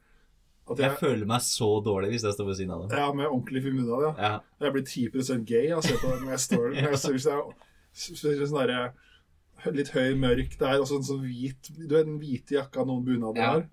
[0.78, 2.98] Jeg jeg, føler meg så dårlig hvis jeg står ved siden av dem.
[2.98, 4.12] ja, med ordentlig Fimunda, ja.
[4.18, 4.32] Ja.
[4.62, 6.80] Jeg blir 10 gay av å se på det når jeg står der.
[6.80, 12.06] det er sånn der, litt høy, mørk Det er også en sånn hvit Du vet
[12.06, 13.52] den hvite jakka noen bunader Ja.
[13.56, 13.68] har.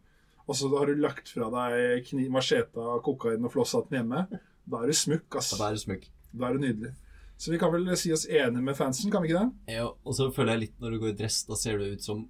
[0.47, 4.21] Og så har du lagt fra deg kniv, macheta, kokain og flosshatten hjemme.
[4.63, 5.51] Da er du smukk, ass.
[5.59, 6.05] Da er det smukk.
[6.31, 6.93] Da er det nydelig.
[7.37, 9.75] Så vi kan vel si oss enige med fansen, kan vi ikke det?
[9.75, 12.01] Ja, og så føler jeg litt når du går i dress, da ser du ut
[12.03, 12.23] som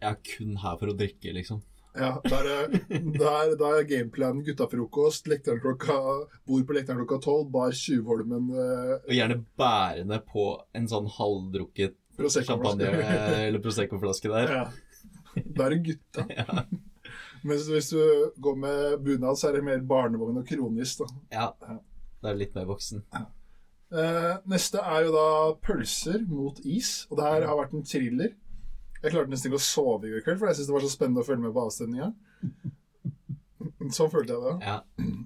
[0.00, 1.60] jeg er kun her for å drikke, liksom.
[1.94, 5.98] Ja, da er, der da er, gameplanen guttafrokost, klokka,
[6.46, 11.94] bord på lekteren klokka tolv, bar Tjuvholmen eh, Og gjerne bærende på en sånn halvdrukket
[12.46, 14.56] champagne- eller Prosecco-flaske der.
[14.58, 14.64] Ja.
[15.44, 16.26] Da er det gutta.
[17.46, 18.02] Mens hvis du
[18.40, 21.08] går med bunad, så er det mer barnevogn og kronisk da.
[21.34, 21.48] Ja.
[21.60, 23.02] Da er det litt mer voksen.
[23.94, 25.26] Eh, neste er jo da
[25.62, 28.32] pølser mot is, og det her har vært en thriller.
[29.04, 30.92] Jeg klarte nesten ikke å sove i går kveld, for jeg syntes det var så
[30.94, 32.06] spennende å følge med på avstemninga.
[33.98, 34.54] Sånn følte jeg det.
[34.64, 34.78] Ja.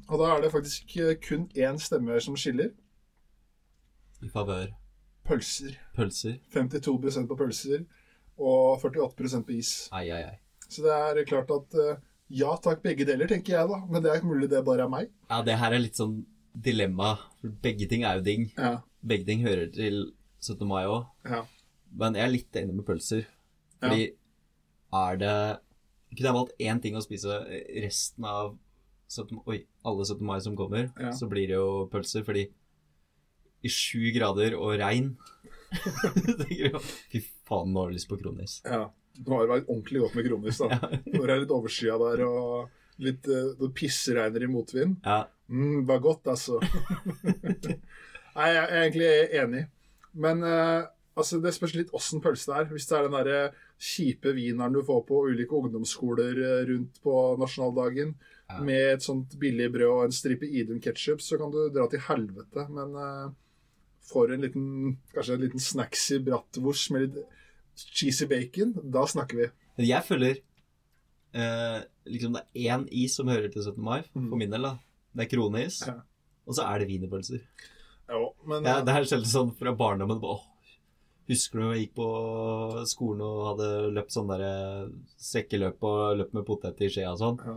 [0.09, 2.73] Og da er det faktisk eh, kun én stemme som skiller.
[4.25, 4.73] I favør
[5.29, 5.77] Pølser.
[5.95, 6.39] pølser.
[6.55, 7.85] 52% på pølser
[8.41, 9.73] og 48% på is.
[9.95, 10.39] Ai, ai, ai.
[10.67, 12.01] Så det er klart at eh,
[12.41, 13.79] ja takk, begge deler, tenker jeg da.
[13.87, 15.13] Men det er mulig det bare er meg.
[15.31, 16.19] Ja, det her er litt sånn
[16.59, 17.15] dilemma.
[17.63, 18.49] Begge ting er jo ding.
[18.59, 18.79] Ja.
[19.07, 20.09] Begge ting hører til
[20.43, 20.67] 17.
[20.67, 21.07] mai òg.
[21.29, 21.45] ja.
[21.99, 23.23] Men jeg er litt enig med pølser.
[23.81, 24.05] Fordi
[24.99, 25.35] er det
[26.17, 27.35] Kunne jeg valgt én ting å spise
[27.85, 28.55] resten av
[29.13, 30.23] 17, oi, alle 17.
[30.25, 31.11] mai som kommer, Ja.
[31.13, 32.25] så blir det jo pølser.
[32.25, 32.47] Fordi
[33.65, 35.17] i sju grader og regn
[37.13, 38.61] Fy faen, nå har du lyst på kronis.
[38.65, 38.87] ja.
[39.19, 40.77] Nå har det vært ordentlig godt med kronis, da.
[41.11, 45.01] Når det er litt overskya der og litt uh, det pissregner i motvind.
[45.05, 46.59] Ja, Mm, det var godt, altså.
[48.37, 49.07] Nei, jeg er egentlig
[49.41, 49.63] enig.
[50.13, 50.85] Men uh,
[51.17, 52.69] altså, det spørs litt åssen pølse det er.
[52.75, 53.39] Hvis det er den derre
[53.79, 58.15] kjipe wieneren du får på ulike ungdomsskoler eh, rundt på nasjonaldagen,
[58.49, 58.63] Ja.
[58.65, 62.01] med et sånt billig brød og en stripe Idun ketsjup, så kan du dra til
[62.01, 62.63] helvete.
[62.73, 63.31] Men uh,
[64.09, 67.27] for en liten, kanskje en liten snacksy bratwurst med litt
[67.93, 69.49] cheesy bacon, da snakker vi.
[69.85, 70.41] Jeg føler
[71.37, 73.77] uh, liksom det er én is som hører til 17.
[73.85, 74.31] mai, Mm.
[74.39, 74.63] min del.
[74.63, 74.79] da.
[75.15, 76.01] Det er kroneis, Ja.
[76.47, 77.41] og så er det wienerpølser.
[78.09, 80.41] Ja, men Ja, eh, det er sjelden sånn fra barndommen åh,
[81.29, 82.09] Husker du jeg gikk på
[82.89, 84.45] skolen og hadde løpt sånn der
[85.21, 87.41] sekkeløp og løpt med potet i skjea og sånn?
[87.45, 87.57] Ja.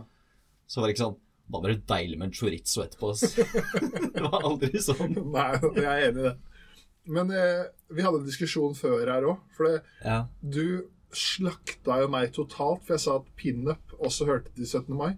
[0.68, 1.18] Så var det ikke sånn
[1.52, 3.10] Da var det deilig med en chorizo etterpå.
[3.12, 3.34] ass.
[4.14, 5.16] det var aldri sånn.
[5.34, 6.34] Nei, jeg er enig i det.
[7.12, 9.40] Men eh, vi hadde en diskusjon før her òg.
[9.56, 10.20] For det, Ja.
[10.40, 14.94] du slakta jo meg totalt, for jeg sa at pinup også hørte til 17.
[14.96, 15.10] mai.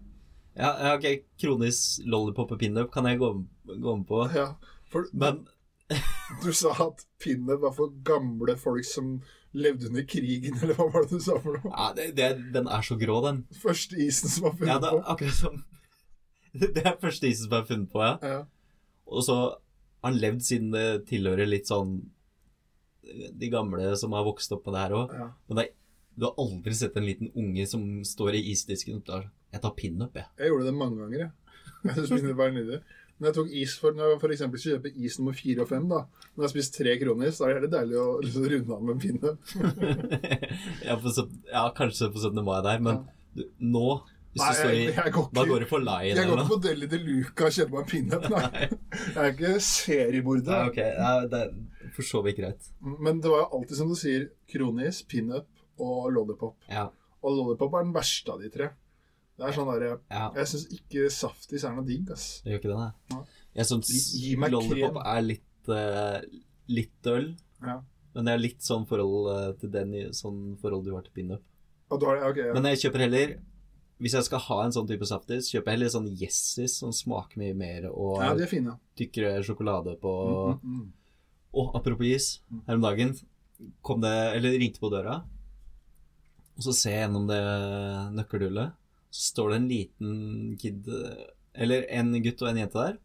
[0.58, 1.06] ja, ok.
[1.38, 3.28] Kronis lollipop og pinup kan jeg gå,
[3.68, 4.24] gå med på.
[4.34, 4.48] Ja,
[4.90, 5.44] for Men
[6.42, 9.18] du sa at pinnet var for gamle folk som
[9.54, 11.70] levde under krigen, eller hva var det du sa for noe?
[11.70, 13.44] ja, det, det, den er så grå, den.
[13.62, 15.62] Første isen som var Ja, funnet det er akkurat som
[16.78, 18.16] Det er første isen som er funnet på, ja.
[18.22, 18.40] Ja.
[19.10, 21.96] Og så har han levd siden det tilhører litt sånn
[23.36, 25.14] De gamle som har vokst opp med det her òg.
[25.18, 25.26] Ja.
[25.48, 25.64] Men det,
[26.16, 29.74] du har aldri sett en liten unge som står i isdisken og tar Jeg tar
[29.76, 30.26] pinup, jeg.
[30.40, 31.32] Jeg gjorde det mange ganger, jeg.
[31.84, 32.80] Jeg pinup var nydelig.
[33.20, 35.84] Når jeg tok is for, når jeg for eksempel kjøper is nummer fire og fem,
[35.88, 36.00] da,
[36.34, 38.94] når jeg har spist tre kroner, så er det deilig å liksom, runde av med
[38.96, 39.34] en pinne.
[40.88, 41.12] ja, på,
[41.52, 42.42] ja, kanskje på 17.
[42.44, 43.04] mai der, men
[43.38, 43.86] du, nå
[44.34, 46.16] hvis Nei, du står i jeg- jeg går ikke- Da går du for line.
[46.18, 48.24] Jeg går ikke på Deli de Luca og kjøper meg en pinup.
[48.34, 48.68] Nei.
[49.14, 50.68] Jeg er ikke seriemorder.
[50.72, 50.90] Okay.
[50.98, 52.66] ja, det er for så vidt greit.
[52.82, 55.46] Men det var jo alltid, som du sier, kronis, pinup
[55.78, 56.56] og lollipop.
[56.68, 56.88] Ja,
[57.22, 58.72] Og lollipop er den verste av de tre.
[59.34, 60.26] Det er sånn der, ja.
[60.36, 62.26] Jeg syns ikke saftis er noe digg, ass.
[62.44, 63.16] Det gjør ikke det, nei.
[63.16, 63.24] Nei.
[63.58, 63.90] Jeg syns
[64.54, 66.20] lollipop er litt uh,
[66.70, 67.32] litt øl.
[67.64, 67.78] Ja.
[68.14, 71.42] men det er litt sånn forhold eh, til den sånn forhold du har til pinup.
[71.88, 72.52] Og du har, ok, ja.
[72.54, 73.32] Men jeg kjøper heller
[74.02, 77.40] Hvis jeg skal ha en sånn type saftis, kjøper jeg heller sånn Yessis som smaker
[77.40, 78.74] mye mer, og ja, fine.
[78.98, 80.14] tykkere sjokolade på
[80.62, 80.86] Mm, mm.
[81.54, 82.28] Og apropos is,
[82.66, 83.14] her om dagen
[83.86, 85.20] kom det Eller ringte på døra,
[86.54, 87.40] og så ser jeg gjennom det
[88.14, 88.74] nøkkelhullet,
[89.14, 90.14] står det en liten
[90.58, 90.88] kid
[91.54, 92.96] Eller en gutt og en jente der.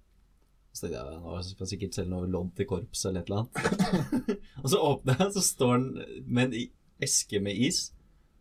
[0.73, 3.43] Så tenkte jeg nå skal jeg sikkert selge noe lodd til korps eller et eller
[3.43, 4.35] annet.
[4.63, 5.87] og så åpner jeg, så står han
[6.25, 6.69] med en
[7.05, 7.89] eske med is.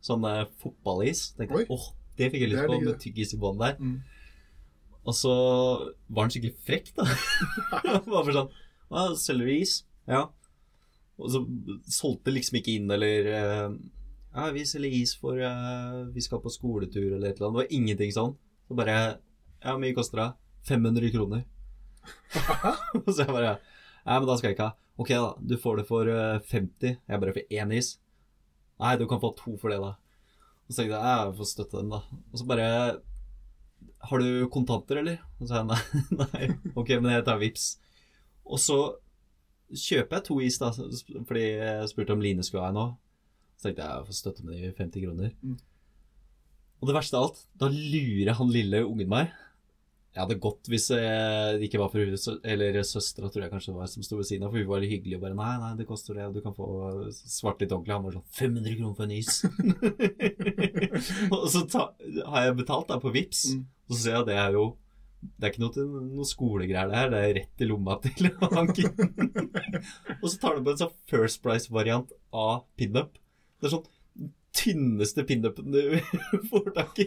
[0.04, 1.32] Sånn eh, fotballis.
[1.38, 3.76] Tenkte jeg, åh, det fikk jeg lyst på, med tyggis i bånn der.
[3.80, 3.98] Mm.
[5.08, 5.34] Og så
[6.08, 7.06] var han skikkelig frekk, da.
[8.10, 8.52] Bare for sånn
[9.20, 9.74] selger du is?
[10.08, 10.26] Ja.
[11.18, 11.42] Og så
[11.90, 13.70] solgte liksom ikke inn, eller eh,
[14.38, 17.56] Ja, vi selger is for uh, Vi skal på skoletur, eller et eller annet.
[17.56, 18.36] Det var ingenting sånn.
[18.68, 18.98] Så bare
[19.64, 20.28] Ja, mye koster det?
[20.68, 21.42] 500 kroner.
[23.02, 24.76] og så jeg bare Ja, men da skal jeg ikke ha.
[24.98, 25.32] Ok, da.
[25.42, 27.00] Du får det for eh, 50.
[27.02, 27.96] Jeg bare får én is.
[28.78, 29.96] Nei, du kan få to for det, da.
[30.68, 32.00] Og så tenkte jeg jeg får støtte dem, da.
[32.30, 32.70] Og så bare
[34.06, 35.18] Har du kontanter, eller?
[35.40, 35.82] Og så sa jeg nei.
[36.22, 36.72] nei.
[36.78, 37.68] Ok, men jeg tar vips.
[38.46, 38.78] Og så
[39.74, 40.70] kjøper jeg to is, da,
[41.26, 42.96] fordi jeg spurte om Line skulle ha en òg.
[43.58, 45.34] Så tenkte jeg jeg får støtte med de 50 kroner.
[45.42, 45.58] Mm.
[46.78, 49.32] Og det verste av alt, da lurer han lille ungen meg.
[50.14, 53.78] Jeg hadde gått hvis eh, det ikke var for eller søstera, tror jeg kanskje det
[53.78, 55.72] var, som sto ved siden av, for hun var litt hyggelig og bare Nei, nei,
[55.78, 56.66] det koster det, og du kan få
[57.12, 57.94] svart litt ordentlig.
[57.94, 59.42] Han var sånn 500 kroner for en is.
[61.34, 61.84] og så ta,
[62.32, 63.64] har jeg betalt da på Vips, Mm.
[63.88, 64.66] og så ser jeg at det er jo
[65.18, 68.92] det er ikke noe, noe skolegreier det her, det er rett i lomma til Hanken.
[70.22, 73.16] og så tar du på en sånn First Price-variant av pinup.
[73.58, 73.86] Det er sånn
[74.58, 75.80] tynneste pinupen du
[76.50, 77.06] får tak i.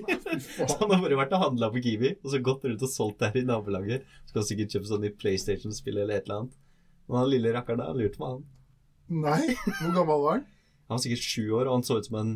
[0.56, 3.20] Så han har bare vært og handla på Kiwi, og så gått rundt og solgt
[3.22, 4.08] det her i nabolaget.
[4.34, 6.58] han sikkert kjøpe sånn i PlayStation-spill eller et eller annet.
[7.10, 8.48] Men han lille rakkeren der, han lurte meg, han.
[9.12, 9.56] Nei?
[9.82, 10.46] Hvor gammel var han?
[10.88, 12.34] Han var sikkert sju år, og han så ut som en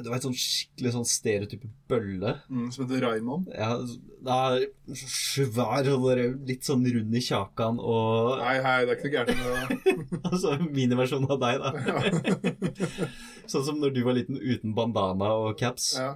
[0.00, 2.30] Du et sånn skikkelig sånn stereotype bølle.
[2.48, 3.50] Mm, som heter Raymond.
[3.52, 6.06] Ja, det er svær og
[6.48, 10.20] litt sånn rund i kjakan og Hei, hei, det er ikke noe gærent med det.
[10.32, 12.72] Altså miniversjonen av deg, da.
[13.52, 15.92] Sånn som når du var liten uten bandana og caps.
[16.00, 16.14] Ja.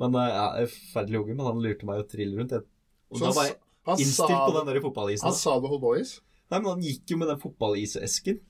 [0.00, 2.56] Men eh, ja, Forferdelig unge, men han lurte meg å trille rundt.
[2.56, 2.64] Jeg,
[3.10, 5.28] og Så da han, var jeg innstilt på den der fotballisen.
[5.28, 6.16] han sa det holdt boys?
[6.50, 8.40] Nei, men han gikk jo med den fotballisesken.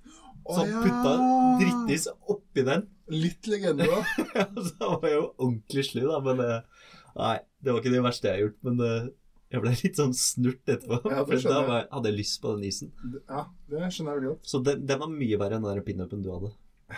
[0.47, 0.83] Så han ja.
[0.85, 1.13] putta
[1.61, 2.87] drittis oppi den.
[3.11, 4.03] Litt legende, da.
[4.39, 6.21] Ja, så var jeg jo ordentlig slu, da.
[6.25, 8.59] Men eh, nei, det var ikke det verste jeg har gjort.
[8.69, 9.09] Men eh,
[9.51, 11.01] jeg ble litt sånn snurt etterpå.
[11.11, 11.87] Ja, for da jeg.
[11.91, 12.93] hadde jeg lyst på den isen.
[13.27, 14.51] Ja, det skjønner jeg veldig godt.
[14.53, 16.53] Så den, den var mye verre enn den pinupen du hadde.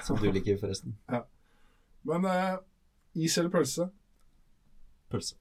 [0.04, 0.96] Som du liker, forresten.
[2.08, 2.58] Men uh,
[3.16, 3.88] is eller pølse?
[5.12, 5.38] Pølse.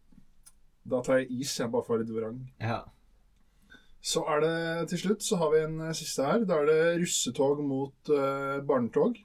[0.88, 2.40] Da tar jeg is, jeg bare får litt vrang.
[2.64, 2.82] Ja.
[4.02, 6.46] Så er det til slutt så har vi en eh, siste her.
[6.50, 9.20] Da er det russetog mot uh, barnetog.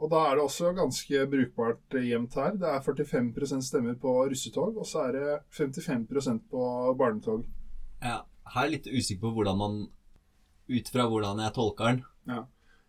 [0.00, 2.56] Og da er det også ganske brukbart eh, jevnt her.
[2.60, 7.44] Det er 45% stemmer på russetog, og så er det 55% på barnetog.
[8.02, 8.22] ja.
[8.44, 9.76] Her er jeg litt usikker på hvordan man
[10.68, 12.02] Ut fra hvordan jeg tolker den.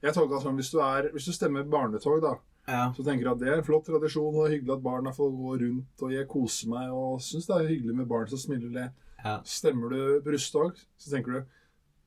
[0.04, 2.34] Jeg tolker det som hvis du, er, hvis du stemmer barnetog, da,
[2.68, 2.94] Ja.
[2.96, 5.56] så tenker du at det er en flott tradisjon, og hyggelig at barna får gå
[5.63, 8.91] rundt, og jeg koser meg og syns det er hyggelig med barn som smiler ler.
[9.26, 9.36] Ja.
[9.50, 11.44] Stemmer du russetog, så tenker du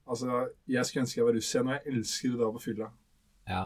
[0.08, 2.86] Altså, jeg skulle ønske jeg var russ igjen, og jeg elsker det da på fylla.
[3.50, 3.64] ja.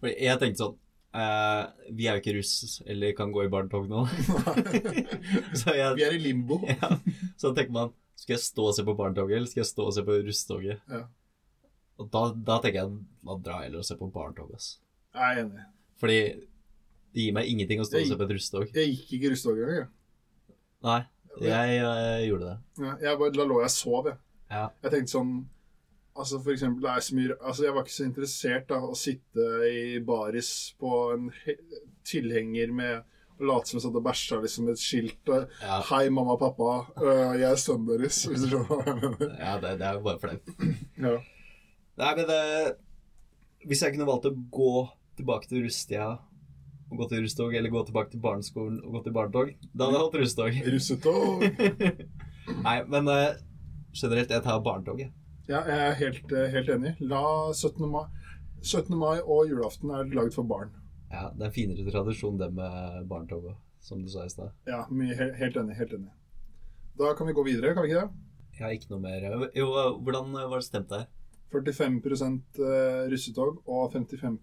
[0.00, 0.78] For jeg tenkte sånn
[1.10, 4.04] Uh, Vi er jo ikke russ eller kan gå i barnetog nå.
[5.58, 6.60] så jeg Vi er i limbo.
[6.70, 6.90] ja.
[7.34, 9.96] Så tenker man Skal jeg stå og se på barnetoget, eller skal jeg stå og
[9.96, 10.84] se på russtoget?
[10.86, 11.00] Ja.
[11.98, 12.92] Og da, da tenker jeg
[13.26, 14.68] da drar jeg heller og ser på barnetoget.
[15.16, 15.64] Jeg er enig.
[15.98, 16.20] Fordi
[17.10, 18.70] det gir meg ingenting å stå og se på et russetog.
[18.78, 19.80] Jeg gikk ikke russetog engang.
[19.80, 20.54] jeg.
[20.86, 21.00] Nei,
[21.38, 22.58] jeg, jeg gjorde det.
[22.82, 24.18] Ja, jeg bare, da lå jeg og sov, jeg.
[24.50, 24.66] Ja.
[24.82, 25.34] Jeg tenkte sånn
[26.20, 28.96] Altså for eksempel, det er så mye Altså Jeg var ikke så interessert da å
[28.98, 31.54] sitte i baris på en he
[32.10, 33.06] tilhenger med
[33.40, 36.72] og late som jeg satt og bæsja liksom et skilt Ja, 'Hei, mamma og pappa,
[37.00, 39.30] uh, jeg er sønnen deres', hvis du skjønner hva jeg mener.
[39.46, 40.50] ja det, det er jo bare flaut.
[41.06, 41.14] Ja.
[42.00, 42.40] Nei, men det,
[43.68, 44.74] Hvis jeg kunne valgt å gå
[45.16, 46.10] tilbake til russetida
[46.90, 49.98] og gå til russetog, eller gå tilbake til barneskolen og gå til barnetog, da hadde
[49.98, 50.60] jeg hatt russetog.
[50.74, 51.44] Russetog.
[52.66, 53.38] Nei, men uh,
[53.94, 55.14] generelt, jeg tar barnetoget.
[55.50, 56.94] Ja, jeg er helt, eh, helt enig.
[57.10, 57.22] La
[57.52, 57.82] 17.
[57.90, 58.04] mai
[58.62, 58.92] 17.
[58.98, 60.70] mai og julaften er laget for barn.
[61.10, 64.52] Ja, det er en finere tradisjon, det med barnetoget, som du sa i stad.
[64.68, 65.78] Ja, helt enig.
[65.78, 66.12] Helt enig.
[67.00, 68.26] Da kan vi gå videre, kan vi ikke det?
[68.58, 69.70] Jeg har ikke noe mer Jo,
[70.04, 71.08] hvordan var det stemt der?
[71.50, 72.02] 45
[72.60, 74.38] eh, russetog og 55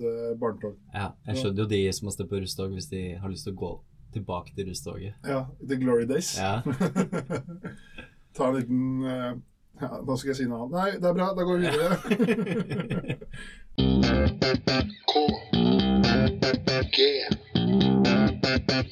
[0.00, 0.76] eh, barnetog.
[0.94, 3.54] Ja, jeg skjønner jo de som har stått på russetog, hvis de har lyst til
[3.54, 3.72] å gå
[4.14, 5.14] tilbake til russtoget.
[5.26, 6.38] Ja, The Glory Days.
[6.38, 6.62] Ja.
[8.34, 9.32] Ta en liten uh,
[9.80, 10.74] ja, Nå skal jeg si noe annet.
[10.74, 11.26] Nei, det er bra.
[11.34, 11.90] Da går vi videre.
[15.10, 15.14] K
[16.94, 16.98] G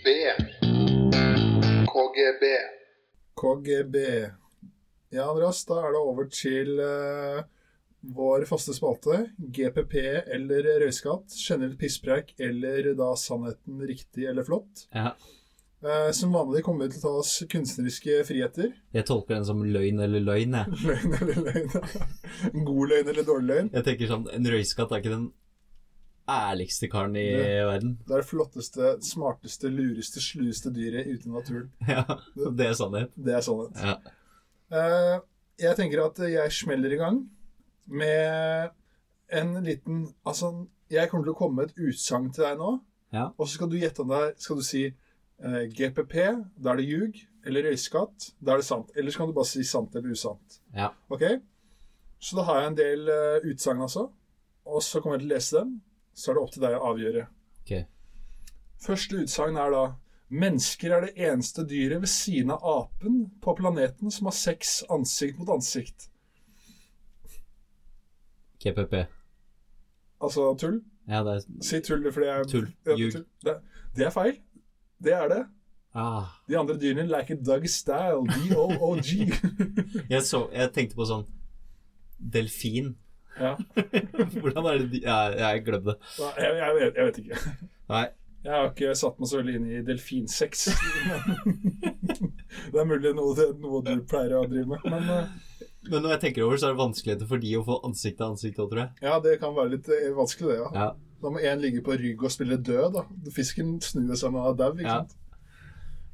[0.02, 0.06] B
[1.92, 2.44] KGB
[3.38, 3.96] KGB.
[5.12, 7.42] Ja, Andreas, da er det over til eh,
[8.02, 9.30] vår faste spalte.
[9.38, 9.94] GPP
[10.34, 11.30] eller røyskatt.
[11.48, 14.88] Generelt pisspreik eller da sannheten riktig eller flott.
[14.94, 15.14] ja.
[15.82, 18.68] Eh, som vanlig kommer vi til å ta oss kunstneriske friheter.
[18.94, 20.76] Jeg tolker den som løgn eller løgn, jeg.
[20.86, 21.72] Løgn eller løgn.
[22.68, 23.70] God løgn eller dårlig løgn.
[23.74, 25.24] Jeg tenker sånn, En røyskatt er ikke den
[26.30, 27.96] ærligste karen i Det- verden.
[28.07, 31.72] Det er det flotteste, smarteste, lureste, slueste dyret ute i naturen.
[31.88, 32.05] Ja,
[32.36, 33.11] Det er sannhet.
[33.18, 33.82] Det er sannhet.
[33.82, 33.98] Ja.
[34.70, 35.20] Eh,
[35.66, 37.24] jeg tenker at jeg smeller i gang
[37.87, 38.70] med
[39.33, 40.53] en liten Altså,
[40.93, 42.72] jeg kommer til å komme med et utsagn til deg nå,
[43.12, 43.30] Ja.
[43.37, 46.14] og så skal du gjette om det er Skal du si eh, GPP,
[46.57, 48.93] da er det ljug, eller røyskatt, da er det sant.
[48.95, 50.61] Eller så kan du bare si sant eller usant.
[50.76, 50.93] Ja.
[51.11, 51.24] Ok?
[52.22, 54.05] Så da har jeg en del uh, utsagn, altså.
[54.64, 55.72] Og så kommer jeg til å lese dem.
[56.14, 57.24] Så er det opp til deg å avgjøre.
[57.64, 57.83] Okay.
[58.83, 59.83] Første utsagn er da
[60.33, 65.37] Mennesker er det eneste dyret ved siden av apen på planeten som har sex ansikt
[65.37, 66.07] mot ansikt.
[68.62, 68.94] KPP.
[70.22, 70.78] Altså tull?
[71.10, 72.68] Ja, det er Si tull, fordi jeg Tull.
[72.86, 73.12] Ja, Ljug.
[73.16, 73.24] tull.
[73.44, 73.56] Det,
[73.98, 74.36] det er feil.
[75.02, 75.40] Det er det.
[75.98, 76.28] ah.
[76.48, 78.22] De andre dyrene like a dog style.
[78.30, 79.32] D-O-O-G.
[80.14, 81.26] jeg, så, jeg tenkte på sånn
[82.22, 82.92] Delfin.
[83.40, 83.56] ja.
[84.40, 86.00] Hvordan er det de ja, Jeg glemte det.
[86.20, 87.54] Nei, Jeg, jeg, vet, jeg vet ikke.
[87.90, 88.04] Nei.
[88.42, 90.64] Jeg har ikke satt meg så veldig inn i delfinsex.
[92.72, 94.86] det er mulig noe, noe du pleier å drive med.
[94.90, 95.28] Men eh,
[95.91, 98.26] Men når jeg tenker over, så er det vanskeligheter for de å få ansikt til
[98.28, 98.91] ansikt òg, tror jeg.
[99.03, 100.59] ja, det kan være litt eh, vanskelig, det.
[100.61, 100.68] ja.
[100.78, 100.91] Ja.
[101.22, 102.93] Da må én ligge på rygg og spille død.
[102.97, 103.03] da.
[103.35, 104.72] Fisken snur seg når han er dau.
[104.74, 104.99] ikke Ja.
[105.03, 105.16] sant?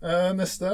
[0.03, 0.73] Eh, neste.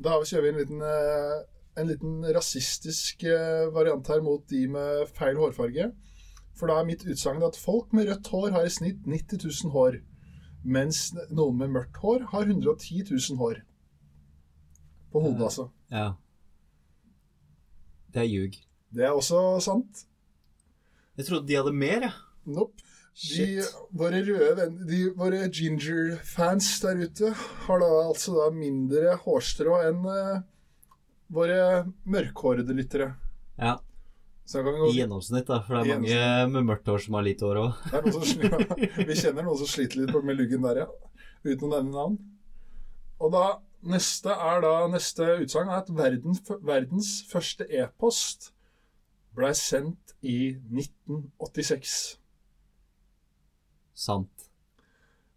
[0.00, 1.38] Da har vi kjører vi en liten, eh,
[1.80, 5.90] en liten rasistisk eh, variant her mot de med feil hårfarge.
[6.56, 9.72] For da er mitt utsagn at folk med rødt hår har i snitt 90 000
[9.72, 10.00] hår.
[10.64, 13.62] Mens noen med mørkt hår har 110 000 hår.
[15.12, 15.70] På hodet, altså.
[15.90, 16.12] ja.
[18.10, 18.60] Det er ljug.
[18.90, 20.04] Det er også sant.
[21.18, 22.14] Jeg trodde de hadde mer, jeg.
[22.50, 22.86] Nope.
[23.20, 23.64] De,
[24.00, 27.32] våre røde venner, de, våre ginger-fans der ute,
[27.66, 30.40] har da altså da mindre hårstrå enn uh,
[31.34, 33.10] våre mørkhårede lyttere.
[33.60, 33.76] Ja.
[34.50, 35.60] I gjennomsnitt, da.
[35.62, 37.84] For det er mange med mørkt hår som har lite hår òg.
[39.10, 40.88] vi kjenner noen som sliter litt med luggen der, ja.
[41.44, 42.16] Uten å nevne navn.
[43.20, 43.44] Og da
[43.80, 48.50] Neste er da neste utsagn er at verdens, verdens første e-post
[49.36, 51.94] blei sendt i 1986.
[53.96, 54.50] Sant.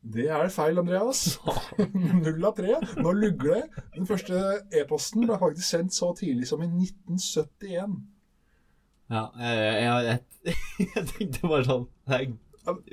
[0.03, 1.37] Det er feil, Andreas.
[2.23, 2.75] Null av tre.
[2.99, 3.83] Nå lugger det.
[3.95, 4.41] Den første
[4.75, 7.95] e-posten ble faktisk sendt så tidlig som i 1971.
[9.13, 10.57] Ja, jeg, jeg, jeg,
[10.95, 11.83] jeg tenkte bare sånn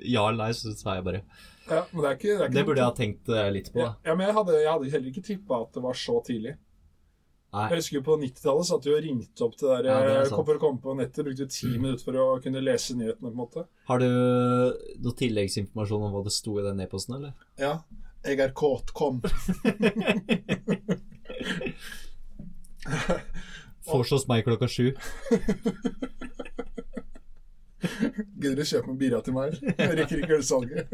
[0.05, 1.25] Ja eller nei, så sa jeg bare.
[1.71, 3.71] Ja, men det er ikke Det, er ikke Det burde jeg ha tenkt eh, litt
[3.75, 6.17] på, ja, ja, men jeg hadde, jeg hadde heller ikke tippa at det var så
[6.27, 6.55] tidlig.
[7.51, 7.65] Nei.
[7.67, 10.19] Jeg husker jo På 90-tallet satt vi og ringte opp til der Ja, det er
[10.21, 10.37] ja, sant.
[10.37, 11.25] kom for å komme på nettet.
[11.27, 13.25] Brukte ti minutter for å kunne lese nyhetene.
[13.25, 14.07] på en måte Har du
[15.03, 17.35] noe tilleggsinformasjon om hva det sto i den e-posten, eller?
[17.59, 17.73] Ja.
[18.23, 19.19] Jeg er kåt, kom.
[23.91, 24.93] Vors hos meg klokka sju.
[27.81, 29.57] Gidder du kjøpe en birra til meg?
[29.79, 30.93] Jeg rekker ikke ølsalget.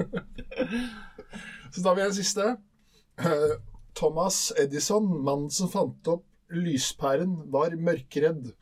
[1.74, 2.46] Så har vi en siste.
[3.18, 3.54] Eh,
[3.96, 8.52] Thomas Edison, mannen som fant opp lyspæren, var mørkredd.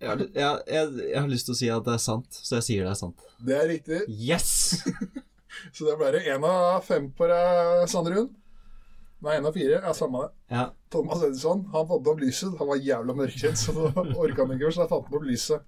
[0.00, 2.56] Jeg, har- jeg, jeg, jeg har lyst til å si at det er sant, så
[2.58, 3.24] jeg sier det er sant.
[3.44, 3.98] Det er riktig.
[4.08, 4.52] Yes!
[5.76, 8.30] Så det ble det én av fem på deg, Sanderud.
[9.20, 9.80] Nei, én av fire.
[9.84, 10.30] Ja, samme det.
[10.54, 10.62] Ja,
[10.92, 12.54] Thomas Edison han fant opp lyset.
[12.58, 15.66] Han var jævla mørkredd, så da orka han ikke, så da fant han opp lyset.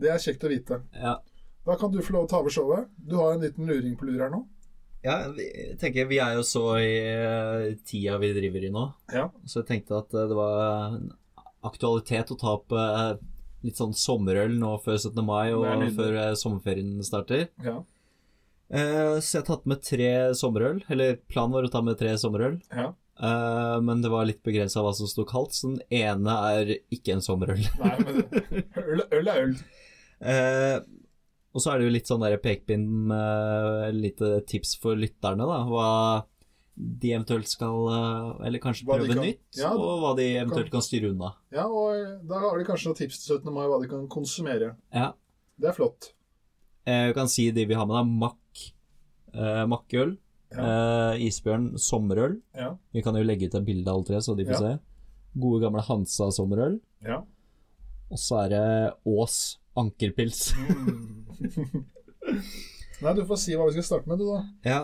[0.00, 0.80] Det er kjekt å vite.
[0.96, 1.18] ja.
[1.62, 2.88] Da kan du få lov å ta over showet.
[2.98, 4.40] Du har en liten luring på lur her nå.
[5.04, 8.82] ja jeg tenker Vi er jo så i eh, tida vi driver i nå,
[9.14, 9.28] Ja.
[9.46, 10.96] så jeg tenkte at eh, det var
[11.62, 13.12] aktualitet å ta opp eh,
[13.62, 15.22] litt sånn sommerøl nå før 17.
[15.22, 17.44] mai og Det før sommerferien starter.
[17.62, 17.76] Ja.
[18.72, 20.82] Eh, så jeg har tatt med tre sommerøl.
[20.92, 22.58] Eller planen var å ta med tre sommerøl.
[22.72, 22.90] ja.
[23.22, 27.12] Uh, men det var litt begrensa hva som sto kaldt, så den ene er ikke
[27.14, 27.60] en sommerøl.
[27.78, 28.16] Nei, men
[28.80, 29.52] øl, øl er øl.
[30.18, 30.78] Uh,
[31.54, 35.60] og så er det jo litt sånn pekepinn med lite tips for lytterne, da.
[35.68, 35.92] Hva
[36.72, 37.84] de eventuelt skal
[38.48, 41.34] Eller kanskje prøve kan- nytt, ja, og hva de eventuelt kan styre unna.
[41.52, 43.52] Ja, og da har de kanskje noen tips til 17.
[43.52, 44.72] mai hva de kan konsumere.
[44.90, 45.12] Ja.
[45.60, 46.14] Det er flott.
[46.88, 48.02] Jeg kan si de vi har med, da.
[48.24, 48.41] Mack.
[49.34, 50.16] Eh, Makkøl.
[50.52, 52.34] Eh, isbjørn sommerøl.
[52.54, 52.74] Ja.
[52.92, 54.58] Vi kan jo legge ut et bilde av alle tre, så de får Ja.
[54.58, 54.78] se.
[55.40, 56.74] Gode gamle Hansa sommerøl.
[57.06, 57.22] Ja.
[58.12, 58.64] Og så er det
[59.08, 60.52] Ås ankerpils.
[63.02, 64.40] Nei, du får si hva vi skal starte med, du, da.
[64.68, 64.80] ja,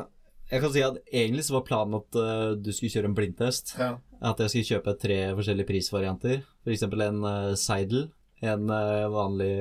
[0.50, 3.74] jeg kan si at egentlig så var planen at uh, du skulle kjøre en blindtest.
[3.78, 3.90] Ja.
[4.24, 6.38] At jeg skulle kjøpe tre forskjellige prisvarianter.
[6.64, 6.82] F.eks.
[6.88, 8.08] en uh, Seidel,
[8.42, 9.52] en uh, vanlig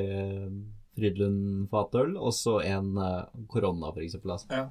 [0.98, 3.24] Frydenlund fatøl, og så en uh,
[3.54, 4.20] for f.eks.
[4.20, 4.48] Altså.
[4.52, 4.68] Ja.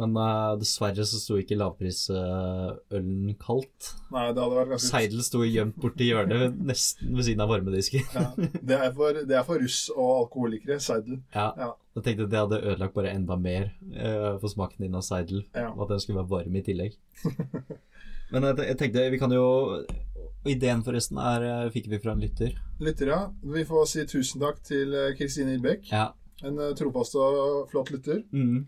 [0.00, 3.90] Men uh, dessverre så sto ikke lavprisølen kaldt.
[4.14, 8.06] Nei, det hadde vært ganske Seidel sto gjemt borti hjørnet, nesten ved siden av varmedisken.
[8.16, 8.30] ja.
[8.38, 10.80] det, er for, det er for russ og alkoholikere.
[10.80, 11.20] Seidel.
[11.34, 11.50] Ja.
[11.60, 11.70] Ja.
[11.98, 15.44] Jeg tenkte det hadde ødelagt bare enda mer uh, for smaken din av Seidel.
[15.52, 15.68] Ja.
[15.74, 16.96] Og at den skulle være varm i tillegg.
[18.32, 19.46] Men jeg, jeg tenkte vi kan jo
[20.40, 22.54] og Ideen forresten er, eh, fikk vi fra en lytter.
[22.80, 23.20] Lytter, ja.
[23.42, 25.90] vi får si tusen takk til eh, Kristine Ilbekk.
[25.92, 26.10] Ja.
[26.44, 28.22] En eh, trofast og flott lytter.
[28.32, 28.64] Mm.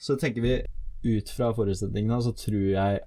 [0.00, 0.56] Så tenker vi
[1.06, 3.04] ut fra forutsetningene, så tror jeg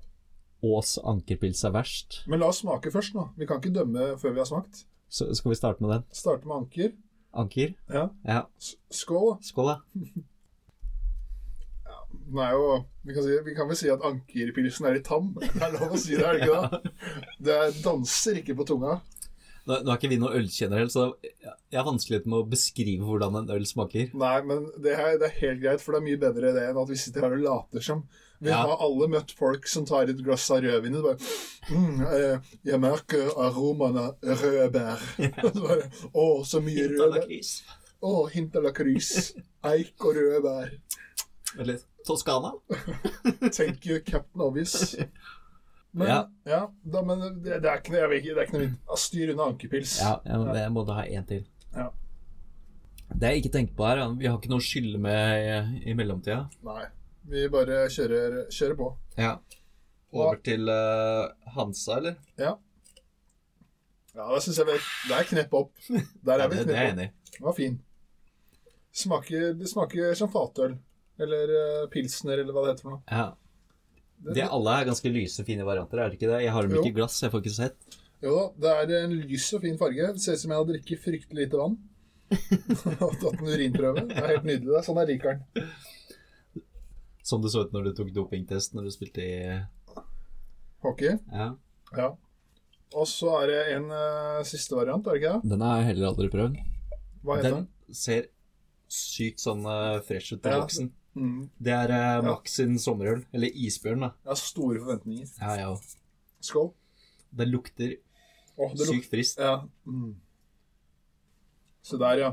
[0.60, 2.22] Ås ankerpils er verst.
[2.28, 3.30] Men la oss smake først, nå.
[3.40, 4.84] Vi kan ikke dømme før vi har smakt.
[5.08, 6.04] Så skal vi starte med den.
[6.12, 6.92] Starte med anker.
[7.32, 7.72] Anker?
[7.88, 8.10] Ja.
[8.28, 8.42] Ja.
[8.92, 9.38] Skål.
[9.46, 10.04] Skål, da.
[12.30, 12.66] Den er jo
[13.08, 15.32] vi kan, si, vi kan vel si at ankerpilsen er litt tam.
[15.40, 16.92] Det er lov å si det, er det ikke det?
[17.48, 19.00] Det danser ikke på tunga.
[19.70, 23.06] Nå, nå er ikke vi noen ølkjennere helt, så jeg har vanskelighet med å beskrive
[23.06, 24.08] hvordan en øl smaker.
[24.18, 26.80] Nei, men det er, det er helt greit, for det er mye bedre det enn
[26.82, 28.02] at vi sitter her og later som.
[28.40, 28.62] Vi Ja.
[28.64, 31.18] har alle møtt folk som tar et glass av rødvin og bare
[31.70, 35.04] mm, eh, 'Jeg merker aromaen av rødbær'.
[35.66, 37.28] Bare, Å, så mye rødbær.
[38.02, 39.34] Å, hint av lakris.
[39.70, 40.72] Eik og rødbær.
[41.58, 41.86] Vent litt.
[42.08, 42.54] Toskana?
[43.58, 44.96] Thank you, Captain Obvious.
[45.92, 46.20] Men, ja.
[46.44, 46.74] Ja.
[46.82, 48.70] da, men det, det er ikke noe det er ikke noe.
[48.86, 49.98] Ah, Styr unna ankepils.
[50.02, 51.44] Ja, jeg, jeg må da ha én til.
[51.74, 51.90] Ja.
[53.10, 55.90] Det jeg ikke tenker på her, er vi har ikke noe å skylle med i,
[55.90, 56.44] i mellomtida.
[56.66, 56.84] Nei.
[57.30, 58.90] Vi bare kjører, kjører på.
[59.20, 59.36] Ja.
[60.16, 62.18] Over til uh, Hansa, eller?
[62.40, 62.56] Ja.
[64.16, 64.78] Ja, det syns jeg vi
[65.08, 65.74] Det er knepp opp.
[65.90, 67.34] Der Ja, er vi det, det er jeg enig i.
[67.36, 67.76] Den var fin.
[69.00, 70.78] Smaker, det smaker som fatøl.
[71.20, 73.04] Eller eh, pilsner, eller hva det heter for noe.
[73.12, 73.28] Ja.
[74.20, 76.42] Det, De alle er ganske lyse, fine varianter, er det ikke det?
[76.46, 78.00] Jeg har dem ikke i glass, jeg får ikke sett.
[78.24, 80.10] Jo da, det er en lys og fin farge.
[80.16, 81.78] Det ser ut som jeg har drukket fryktelig lite vann.
[83.06, 84.04] Og tatt en urinprøve.
[84.10, 84.68] Det er helt nydelig.
[84.74, 85.70] det er Sånn jeg liker den.
[87.30, 89.38] Som det så ut når du tok dopingtest når du spilte i
[90.84, 91.16] Hockey.
[91.32, 91.48] Ja.
[91.98, 92.10] Ja.
[92.98, 95.50] Og så er det en uh, siste variant, er det ikke det?
[95.52, 96.60] Den har jeg heller aldri prøvd.
[97.24, 97.96] Hva heter Den den?
[98.04, 98.30] ser
[98.90, 100.62] sykt sånn uh, fresh ut på Ja.
[100.64, 100.92] boksen.
[101.20, 101.50] Mm.
[101.60, 103.26] Det er eh, Max sin sommerøl.
[103.36, 104.10] Eller isbjørn, da.
[104.24, 105.28] Jeg har store forventninger.
[105.42, 105.74] Ja, ja.
[106.42, 106.70] Skål.
[107.36, 107.98] Det lukter
[108.58, 109.40] Åh, det lukter sykt friskt.
[109.44, 109.58] Ja.
[109.88, 110.14] Mm.
[111.84, 112.32] Se der, ja.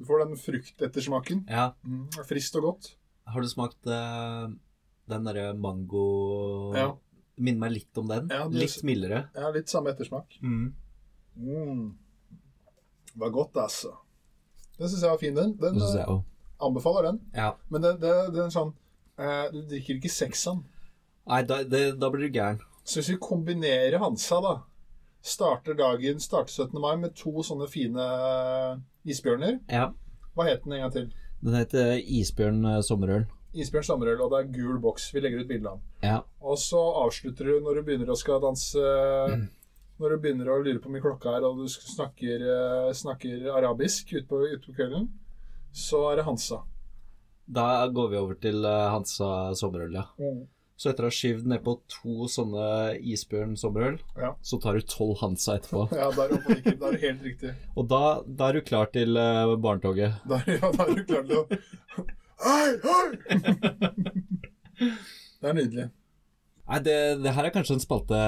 [0.00, 1.44] Du får den fruktettersmaken.
[1.50, 1.70] Ja.
[1.84, 2.06] Mm.
[2.28, 2.90] Friskt og godt.
[3.30, 4.48] Har du smakt eh,
[5.10, 6.06] den derre mango
[6.76, 6.88] Ja.
[7.40, 8.28] Minner meg litt om den.
[8.28, 9.22] Ja, du- Litt mildere.
[9.34, 10.34] Ja, litt samme ettersmak.
[10.42, 10.74] Mm.
[11.36, 11.86] Mm.
[13.12, 13.94] Det var godt, altså.
[14.78, 15.54] Den syns jeg var fin, den.
[15.56, 16.24] Den Det syns eh, jeg òg.
[16.60, 17.20] Anbefaler den.
[17.36, 17.52] Ja.
[17.68, 18.74] Men det, det, det er en sånn
[19.20, 20.60] eh, Du drikker ikke seks av.
[21.30, 22.60] Nei, da, det, da blir du gæren.
[22.84, 24.56] Så hvis vi kombinerer Hansa, da
[25.20, 26.80] Starter dagen starter 17.
[26.80, 28.78] mai med to sånne fine eh,
[29.12, 29.58] isbjørner.
[29.68, 29.90] Ja.
[30.32, 31.10] Hva het den en gang til?
[31.44, 33.26] Den heter Isbjørn eh, sommerøl.
[33.52, 35.10] Isbjørn sommerøl, og det er gul boks.
[35.12, 35.86] Vi legger ut bilde av den.
[36.06, 36.18] Ja.
[36.40, 38.80] Og så avslutter du når du begynner å skal danse
[40.00, 43.50] Når du begynner å lure på hvor mye klokka er, og du snakker, eh, snakker
[43.52, 45.10] arabisk utpå ut på kvelden,
[45.72, 46.62] så er det Hansa.
[47.50, 50.06] Da går vi over til eh, Hansa sommerøl, ja.
[50.80, 52.66] Så etter å ha skyvd nedpå to sånne
[53.12, 54.30] Isbjørn sommerøl, Ja.
[54.40, 55.88] så tar du tolv Hansa etterpå.
[55.92, 57.52] Ja, da er, du helt riktig.
[57.78, 60.22] Og da, da er du klar til uh, barnetoget.
[60.30, 61.46] Da ja, da er du klar til å
[62.40, 63.08] Hei, hei!
[65.40, 65.90] Det er nydelig.
[66.70, 68.18] Nei, det, det her er kanskje en spalte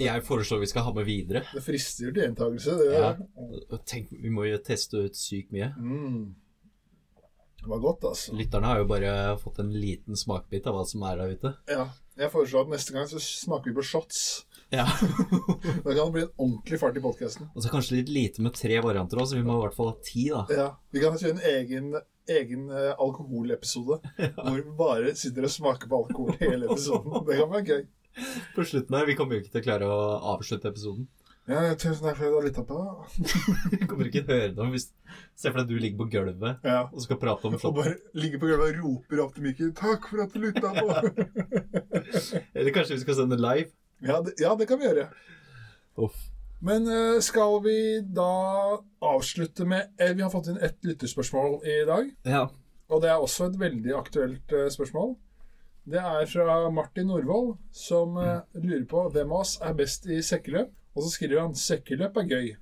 [0.00, 1.44] jeg foreslår vi skal ha med videre.
[1.52, 2.76] Det frister jo til gjentakelse.
[2.96, 3.12] Ja.
[3.86, 5.68] Tenk, vi må jo teste ut sykt mye.
[5.76, 6.22] Mm.
[7.58, 8.34] Det var godt, altså.
[8.38, 11.54] Lytterne har jo bare fått en liten smakbit av hva som er der ute.
[11.70, 11.88] Ja.
[12.18, 14.20] Jeg foreslår at neste gang så smaker vi på shots.
[14.74, 14.86] Ja.
[15.84, 17.46] Da kan det bli en ordentlig fart i podkasten.
[17.54, 19.92] Og så kanskje litt lite med tre varianter òg, så vi må i hvert fall
[19.92, 20.42] ha ti, da.
[20.50, 20.68] Ja.
[20.94, 21.92] Vi kan kjøre en egen,
[22.28, 27.22] egen alkoholepisode alkoholepisode hvor vi bare sitter og smaker på alkohol hele episoden.
[27.28, 27.86] Det kan være gøy.
[28.56, 30.02] På slutten her, Vi kommer jo ikke til å klare å
[30.34, 31.06] avslutte episoden.
[31.48, 32.78] Ja, tusen takk for at du har lytta på.
[33.72, 34.90] du kommer ikke til å høre noe hvis
[35.38, 36.80] Se for deg at du ligger på gulvet Ja.
[36.92, 37.70] og skal prate om flott.
[37.72, 40.72] Og bare ligger på gulvet og roper opp til Mikkel 'Takk for at du lytta
[40.76, 41.62] på'.
[42.58, 43.70] Eller kanskje vi skal sende live?
[44.04, 45.08] ja, det, ja, det kan vi gjøre.
[45.98, 46.18] Uff.
[46.60, 48.28] Men eh, skal vi da
[49.00, 52.10] avslutte med eh, Vi har fått inn ett lytterspørsmål i dag.
[52.26, 52.44] Ja.
[52.90, 55.14] Og det er også et veldig aktuelt eh, spørsmål.
[55.88, 60.18] Det er fra Martin Norvoll, som eh, lurer på hvem av oss er best i
[60.22, 60.74] sekkeløp.
[60.98, 62.56] Og så skriver han 'sekkeløp er gøy'.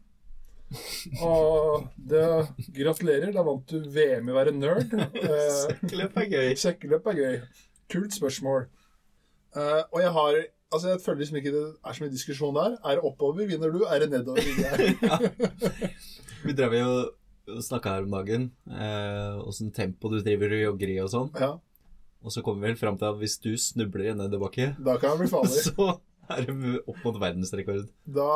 [1.22, 2.22] Og det,
[2.74, 4.92] gratulerer, da vant du VM i å være nerd.
[5.26, 6.48] Eh, Sekkeløp er gøy.
[6.58, 7.36] sekkeløp er gøy.
[7.92, 8.66] Kult spørsmål.
[9.56, 10.42] Eh, og jeg har
[10.74, 12.72] Altså, jeg føler liksom ikke det er så mye diskusjon der.
[12.84, 13.84] Er det oppover, vinner du.
[13.86, 15.92] Er det nedover, vinner jeg.
[16.46, 16.88] Vi drev jo
[17.46, 21.30] og snakka her om dagen, eh, tempo du driver og jogger i og sånn.
[21.38, 21.52] Ja,
[22.24, 24.96] Og så kommer vi vel fram til at hvis du snubler i en nedoverbakke, da
[24.98, 25.62] kan det bli farlig.
[25.62, 26.00] så
[26.34, 27.84] er det opp mot verdensrekord.
[28.18, 28.26] Da,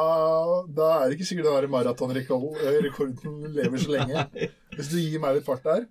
[0.76, 4.26] da er det ikke sikkert den er maratonrekorden lever så lenge.
[4.76, 5.88] Hvis du gir meg litt fart der,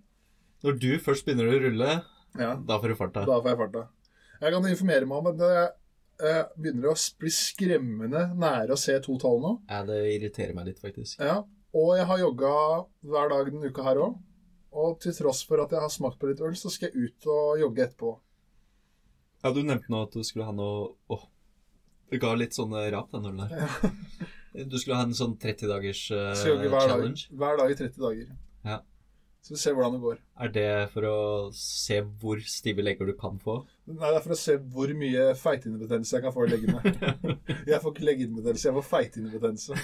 [0.64, 1.92] Når du først begynner å rulle,
[2.40, 3.26] ja, da får du farta.
[3.28, 3.84] da får jeg farta.
[4.40, 5.68] Jeg kan informere meg om at jeg
[6.30, 9.54] eh, begynner å bli skremmende nære å se to-tall nå.
[9.72, 11.20] Ja, det irriterer meg litt, faktisk.
[11.24, 11.42] Ja,
[11.76, 12.54] og jeg har jogga
[13.08, 14.18] hver dag denne uka her òg.
[14.80, 17.30] Og til tross for at jeg har smakt på litt øl, så skal jeg ut
[17.34, 18.12] og jogge etterpå.
[19.44, 21.24] Ja, du nevnte nå at du skulle ha noe Åh,
[22.10, 23.98] det ga litt sånn rap, den ølen der.
[24.70, 27.28] Du skulle ha en sånn 30 dagers uh, hver dag, challenge.
[27.38, 28.32] hver dag i 30 dager.
[28.66, 28.80] Ja.
[29.46, 30.18] Så vi ser hvordan det går.
[30.44, 31.18] Er det for å
[31.56, 33.62] se hvor stive legger du kan få?
[33.88, 36.82] Nei, det er for å se hvor mye feitinnebetennelse jeg kan få i leggene.
[37.72, 39.78] Jeg får ikke legginnebetennelse, jeg får feitinnebetennelse.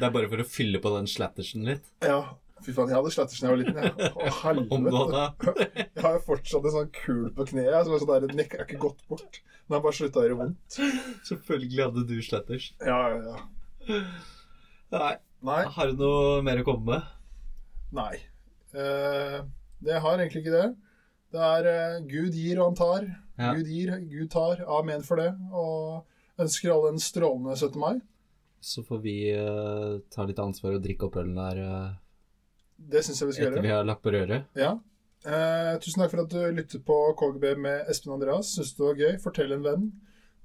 [0.00, 1.88] Det er bare for å fylle på den slattersen litt?
[2.04, 2.22] Ja,
[2.64, 3.78] fy faen, jeg hadde slattersen da jeg var liten.
[3.84, 4.10] jeg.
[4.10, 5.22] Å, helvete.
[6.00, 7.70] Jeg har fortsatt en sånn kul på kneet.
[7.76, 9.40] Er sånn der, Nekk er ikke gått bort.
[9.66, 10.78] Den har bare slutta å gjøre vondt.
[11.28, 12.70] Selvfølgelig hadde du slatters.
[12.82, 14.02] Ja, ja, ja.
[14.96, 15.14] Nei.
[15.46, 15.62] Nei.
[15.72, 17.16] Har du noe mer å komme med?
[17.96, 18.14] Nei.
[18.76, 19.38] Eh,
[19.80, 20.68] det har egentlig ikke det.
[21.30, 23.06] Det er eh, Gud gir og han tar.
[23.40, 23.54] Ja.
[23.56, 24.64] Gud gir, Gud tar.
[24.80, 25.30] Amen for det.
[25.54, 27.78] Og ønsker alle en strålende 17.
[27.80, 28.00] mai.
[28.60, 31.90] Så får vi eh, ta litt ansvar og drikke opp ølen der eh,
[32.90, 33.66] Det syns jeg vi skal etter gjøre.
[33.66, 34.46] vi har lagt på røret.
[34.56, 34.72] Ja.
[35.20, 38.54] Eh, tusen takk for at du lyttet på KGB med Espen Andreas.
[38.56, 39.18] Syns du det var gøy?
[39.20, 39.90] Fortell en venn.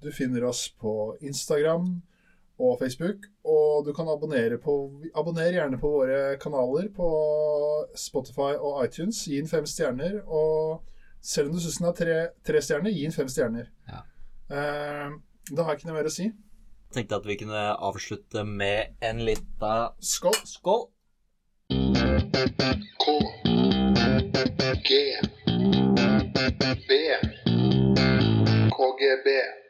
[0.04, 2.02] Du finner oss på Instagram
[2.60, 3.26] og Facebook.
[3.48, 4.76] Og du kan abonnere på
[5.16, 7.08] Abonner gjerne på våre kanaler på
[8.00, 9.24] Spotify og iTunes.
[9.28, 10.20] Gi den fem stjerner.
[10.28, 10.84] Og
[11.26, 13.72] selv om du syns den er tre, tre stjerner, gi den fem stjerner.
[13.90, 14.04] Ja.
[14.52, 15.16] Eh,
[15.56, 16.30] da har jeg ikke noe mer å si.
[16.96, 20.38] Tenkte at vi kunne avslutte med en lita Skål!
[20.48, 20.86] skål.
[22.16, 22.22] K.
[24.84, 25.18] G.
[26.88, 26.90] B.
[28.72, 29.65] KGB.